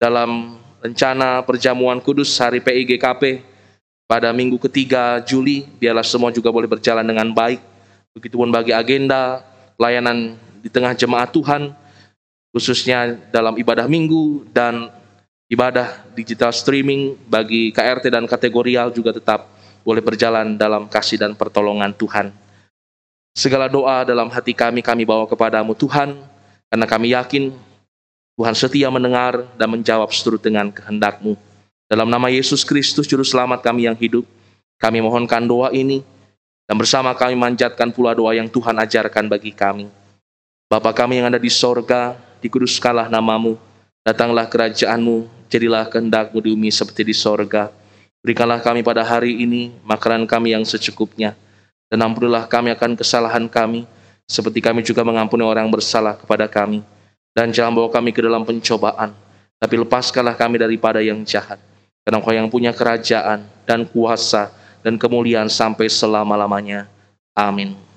dalam 0.00 0.56
rencana 0.80 1.44
perjamuan 1.44 2.00
kudus 2.00 2.32
hari 2.40 2.64
PIGKP 2.64 3.44
pada 4.08 4.32
minggu 4.32 4.56
ketiga 4.56 5.20
Juli, 5.20 5.68
biarlah 5.76 6.04
semua 6.04 6.32
juga 6.32 6.48
boleh 6.48 6.66
berjalan 6.66 7.04
dengan 7.04 7.28
baik. 7.30 7.60
Begitupun 8.16 8.48
bagi 8.48 8.72
agenda 8.72 9.44
layanan 9.76 10.36
di 10.60 10.68
tengah 10.68 10.92
jemaat 10.96 11.32
Tuhan, 11.32 11.72
khususnya 12.52 13.16
dalam 13.32 13.56
ibadah 13.56 13.88
minggu 13.88 14.48
dan 14.52 14.92
ibadah 15.52 16.00
digital 16.16 16.48
streaming 16.48 17.12
bagi 17.28 17.68
KRT 17.76 18.08
dan 18.08 18.24
kategorial 18.24 18.88
juga 18.88 19.12
tetap 19.12 19.52
boleh 19.84 20.00
berjalan 20.00 20.56
dalam 20.56 20.88
kasih 20.88 21.20
dan 21.20 21.36
pertolongan 21.36 21.92
Tuhan. 21.92 22.32
Segala 23.36 23.68
doa 23.68 24.08
dalam 24.08 24.32
hati 24.32 24.56
kami 24.56 24.80
kami 24.80 25.04
bawa 25.04 25.28
kepadamu 25.28 25.76
Tuhan, 25.76 26.16
karena 26.72 26.86
kami 26.88 27.12
yakin 27.12 27.52
Tuhan 28.40 28.54
setia 28.56 28.88
mendengar 28.88 29.44
dan 29.60 29.68
menjawab 29.68 30.08
seturut 30.08 30.40
dengan 30.40 30.72
kehendakmu. 30.72 31.36
Dalam 31.84 32.08
nama 32.08 32.32
Yesus 32.32 32.64
Kristus, 32.64 33.04
Juru 33.04 33.20
Selamat 33.20 33.60
kami 33.60 33.84
yang 33.84 33.96
hidup, 33.96 34.24
kami 34.80 35.04
mohonkan 35.04 35.44
doa 35.44 35.68
ini, 35.68 36.00
dan 36.64 36.80
bersama 36.80 37.12
kami 37.12 37.36
manjatkan 37.36 37.92
pula 37.92 38.16
doa 38.16 38.32
yang 38.32 38.48
Tuhan 38.48 38.72
ajarkan 38.80 39.28
bagi 39.28 39.52
kami. 39.52 39.92
Bapa 40.72 40.96
kami 40.96 41.20
yang 41.20 41.28
ada 41.28 41.36
di 41.36 41.52
sorga, 41.52 42.16
dikuduskanlah 42.40 43.12
namamu, 43.12 43.60
datanglah 44.00 44.48
kerajaanmu, 44.48 45.41
jadilah 45.52 45.84
kehendakmu 45.92 46.40
di 46.40 46.48
bumi 46.56 46.72
seperti 46.72 47.04
di 47.04 47.12
sorga. 47.12 47.68
Berikanlah 48.24 48.64
kami 48.64 48.80
pada 48.80 49.04
hari 49.04 49.44
ini 49.44 49.76
makanan 49.84 50.24
kami 50.24 50.56
yang 50.56 50.64
secukupnya, 50.64 51.36
dan 51.92 52.00
ampunilah 52.00 52.48
kami 52.48 52.72
akan 52.72 52.96
kesalahan 52.96 53.44
kami, 53.44 53.84
seperti 54.24 54.64
kami 54.64 54.80
juga 54.80 55.04
mengampuni 55.04 55.44
orang 55.44 55.68
bersalah 55.68 56.16
kepada 56.16 56.48
kami 56.48 56.80
dan 57.32 57.48
jangan 57.52 57.72
bawa 57.72 57.88
kami 57.88 58.12
ke 58.12 58.20
dalam 58.20 58.44
pencobaan, 58.44 59.16
tapi 59.56 59.74
lepaskanlah 59.80 60.36
kami 60.36 60.60
daripada 60.60 61.00
yang 61.00 61.24
jahat. 61.24 61.56
Karena 62.04 62.20
engkau 62.20 62.34
yang 62.34 62.48
punya 62.50 62.72
kerajaan 62.74 63.46
dan 63.64 63.88
kuasa 63.88 64.52
dan 64.84 64.98
kemuliaan 64.98 65.48
sampai 65.48 65.86
selama-lamanya. 65.88 66.90
Amin. 67.32 67.91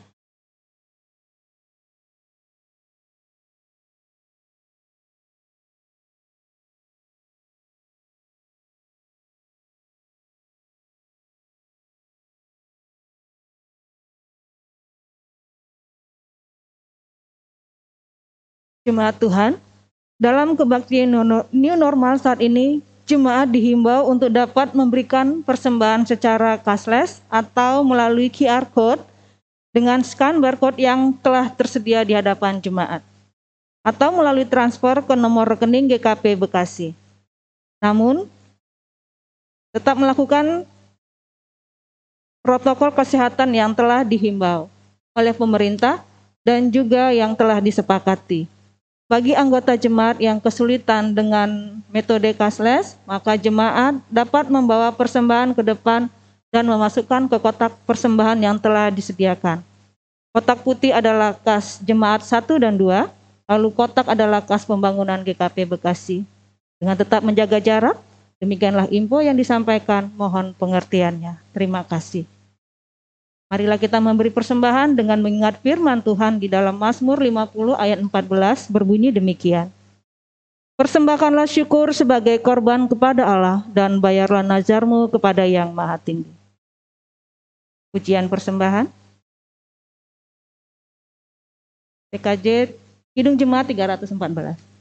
Jemaat 18.85 19.17
Tuhan, 19.17 19.57
dalam 20.21 20.53
kebaktian 20.53 21.09
new 21.49 21.73
normal 21.73 22.21
saat 22.21 22.37
ini, 22.37 22.85
jemaat 23.09 23.49
dihimbau 23.49 24.05
untuk 24.05 24.29
dapat 24.29 24.77
memberikan 24.77 25.41
persembahan 25.41 26.05
secara 26.05 26.61
cashless 26.61 27.17
atau 27.25 27.81
melalui 27.81 28.29
QR 28.29 28.61
code 28.69 29.01
dengan 29.73 30.05
scan 30.05 30.37
barcode 30.37 30.77
yang 30.77 31.17
telah 31.17 31.49
tersedia 31.49 32.05
di 32.05 32.13
hadapan 32.13 32.61
jemaat 32.61 33.01
atau 33.81 34.13
melalui 34.13 34.45
transfer 34.45 35.01
ke 35.01 35.17
nomor 35.17 35.49
rekening 35.49 35.89
GKP 35.89 36.37
Bekasi. 36.37 36.93
Namun, 37.81 38.29
tetap 39.73 39.97
melakukan 39.97 40.61
protokol 42.45 42.93
kesehatan 42.93 43.49
yang 43.49 43.73
telah 43.73 44.05
dihimbau 44.05 44.69
oleh 45.17 45.33
pemerintah 45.33 46.05
dan 46.45 46.69
juga 46.69 47.09
yang 47.09 47.33
telah 47.33 47.57
disepakati. 47.57 48.54
Bagi 49.05 49.37
anggota 49.37 49.77
jemaat 49.77 50.17
yang 50.17 50.41
kesulitan 50.41 51.13
dengan 51.13 51.77
metode 51.93 52.25
cashless, 52.33 52.97
maka 53.05 53.37
jemaat 53.37 54.01
dapat 54.09 54.49
membawa 54.49 54.89
persembahan 54.89 55.53
ke 55.53 55.61
depan 55.61 56.09
dan 56.49 56.65
memasukkan 56.65 57.29
ke 57.29 57.37
kotak 57.37 57.69
persembahan 57.85 58.41
yang 58.41 58.57
telah 58.57 58.89
disediakan. 58.89 59.61
Kotak 60.33 60.65
putih 60.65 60.89
adalah 60.89 61.37
kas 61.37 61.77
jemaat 61.85 62.25
1 62.25 62.57
dan 62.57 62.73
2, 62.73 63.05
lalu 63.45 63.69
kotak 63.77 64.09
adalah 64.09 64.41
kas 64.41 64.65
pembangunan 64.65 65.21
GKP 65.21 65.69
Bekasi. 65.69 66.25
Dengan 66.81 66.97
tetap 66.97 67.21
menjaga 67.21 67.61
jarak, 67.61 68.01
demikianlah 68.41 68.89
info 68.89 69.21
yang 69.21 69.37
disampaikan, 69.37 70.09
mohon 70.17 70.57
pengertiannya. 70.57 71.37
Terima 71.53 71.85
kasih. 71.85 72.25
Marilah 73.45 73.77
kita 73.77 74.01
memberi 74.01 74.33
persembahan 74.33 74.97
dengan 74.97 75.21
mengingat 75.21 75.61
firman 75.61 76.01
Tuhan 76.01 76.41
di 76.41 76.49
dalam 76.49 76.81
Mazmur 76.81 77.21
50 77.21 77.77
ayat 77.77 78.01
14 78.01 78.73
berbunyi 78.73 79.13
demikian. 79.13 79.69
Persembahkanlah 80.75 81.47
syukur 81.47 81.93
sebagai 81.95 82.35
korban 82.41 82.89
kepada 82.89 83.23
Allah 83.23 83.63
dan 83.71 84.01
bayarlah 84.01 84.43
nazarmu 84.43 85.07
kepada 85.07 85.45
yang 85.45 85.71
maha 85.71 85.95
tinggi. 86.01 86.27
Pujian 87.95 88.27
persembahan. 88.27 88.89
TKJ 92.11 92.75
Hidung 93.15 93.39
Jemaat 93.39 93.71
314. 93.71 94.74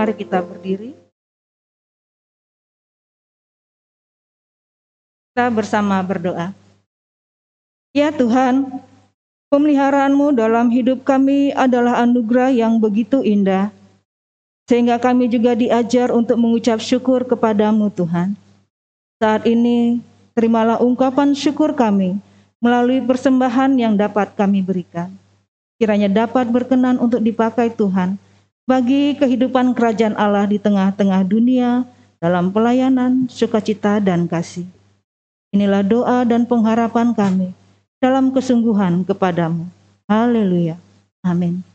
Mari 0.00 0.16
kita 0.16 0.40
berdiri. 0.40 0.96
Kita 5.28 5.52
bersama 5.52 6.00
berdoa. 6.00 6.56
Ya 7.92 8.08
Tuhan, 8.08 8.80
pemeliharaanmu 9.52 10.32
dalam 10.32 10.72
hidup 10.72 11.04
kami 11.04 11.52
adalah 11.52 12.00
anugerah 12.00 12.48
yang 12.48 12.80
begitu 12.80 13.20
indah, 13.20 13.68
sehingga 14.64 14.96
kami 14.96 15.28
juga 15.28 15.52
diajar 15.52 16.08
untuk 16.16 16.40
mengucap 16.40 16.80
syukur 16.80 17.28
kepadamu 17.28 17.92
Tuhan. 17.92 18.32
Saat 19.20 19.44
ini, 19.44 20.00
terimalah 20.32 20.80
ungkapan 20.80 21.36
syukur 21.36 21.76
kami 21.76 22.16
melalui 22.56 23.04
persembahan 23.04 23.76
yang 23.76 24.00
dapat 24.00 24.32
kami 24.32 24.64
berikan. 24.64 25.12
Kiranya 25.76 26.08
dapat 26.08 26.48
berkenan 26.48 26.96
untuk 26.96 27.20
dipakai 27.20 27.68
Tuhan, 27.68 28.16
bagi 28.70 29.18
kehidupan 29.18 29.74
kerajaan 29.74 30.14
Allah 30.14 30.46
di 30.46 30.54
tengah-tengah 30.62 31.26
dunia 31.26 31.82
dalam 32.22 32.54
pelayanan, 32.54 33.26
sukacita, 33.26 33.98
dan 33.98 34.30
kasih. 34.30 34.62
Inilah 35.50 35.82
doa 35.82 36.22
dan 36.22 36.46
pengharapan 36.46 37.10
kami 37.10 37.50
dalam 37.98 38.30
kesungguhan 38.30 39.02
kepadamu. 39.02 39.66
Haleluya. 40.06 40.78
Amin. 41.26 41.66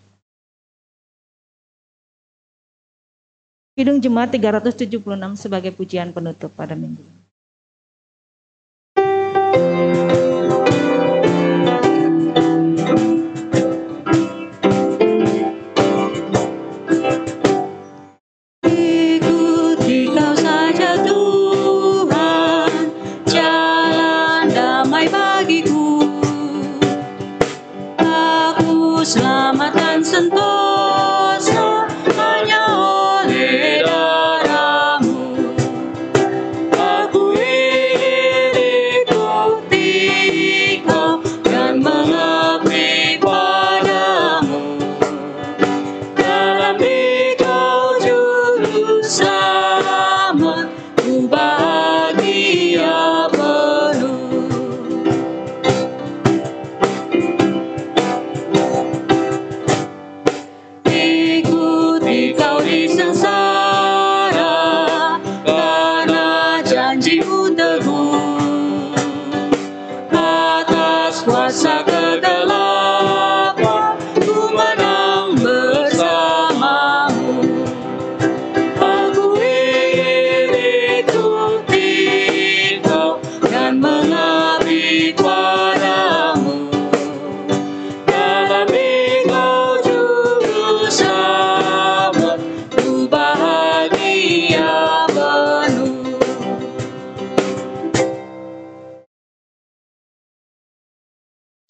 Kidung 3.76 4.00
Jemaat 4.00 4.32
376 4.32 5.04
sebagai 5.36 5.76
pujian 5.76 6.16
penutup 6.16 6.48
pada 6.56 6.80
minggu 6.80 7.04
ini. 7.04 7.15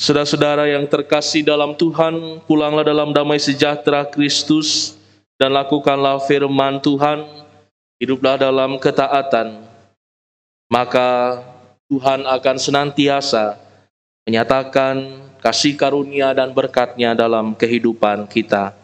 Saudara-saudara 0.05 0.69
yang 0.69 0.85
terkasih 0.85 1.41
dalam 1.41 1.73
Tuhan, 1.73 2.37
pulanglah 2.45 2.85
dalam 2.85 3.09
damai 3.09 3.41
sejahtera 3.41 4.05
Kristus 4.05 4.93
dan 5.33 5.49
lakukanlah 5.49 6.21
firman 6.29 6.77
Tuhan, 6.77 7.25
hiduplah 7.97 8.37
dalam 8.37 8.77
ketaatan. 8.77 9.65
Maka 10.69 11.41
Tuhan 11.89 12.21
akan 12.21 12.55
senantiasa 12.61 13.57
menyatakan 14.29 15.25
kasih 15.41 15.73
karunia 15.73 16.37
dan 16.37 16.53
berkatnya 16.53 17.17
dalam 17.17 17.57
kehidupan 17.57 18.29
kita. 18.29 18.77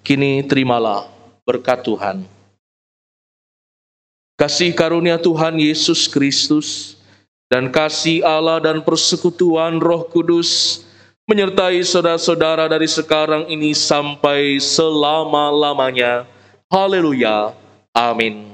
Kini 0.00 0.40
terimalah 0.40 1.04
berkat 1.44 1.84
Tuhan. 1.84 2.24
Kasih 4.40 4.72
karunia 4.72 5.20
Tuhan 5.20 5.52
Yesus 5.60 6.08
Kristus, 6.08 6.96
dan 7.52 7.68
kasih 7.68 8.24
Allah 8.24 8.64
dan 8.64 8.80
persekutuan 8.80 9.76
Roh 9.76 10.08
Kudus 10.08 10.80
menyertai 11.28 11.84
saudara-saudara 11.84 12.64
dari 12.64 12.88
sekarang 12.88 13.44
ini 13.52 13.76
sampai 13.76 14.56
selama-lamanya. 14.56 16.24
Haleluya. 16.72 17.52
Amin. 17.92 18.51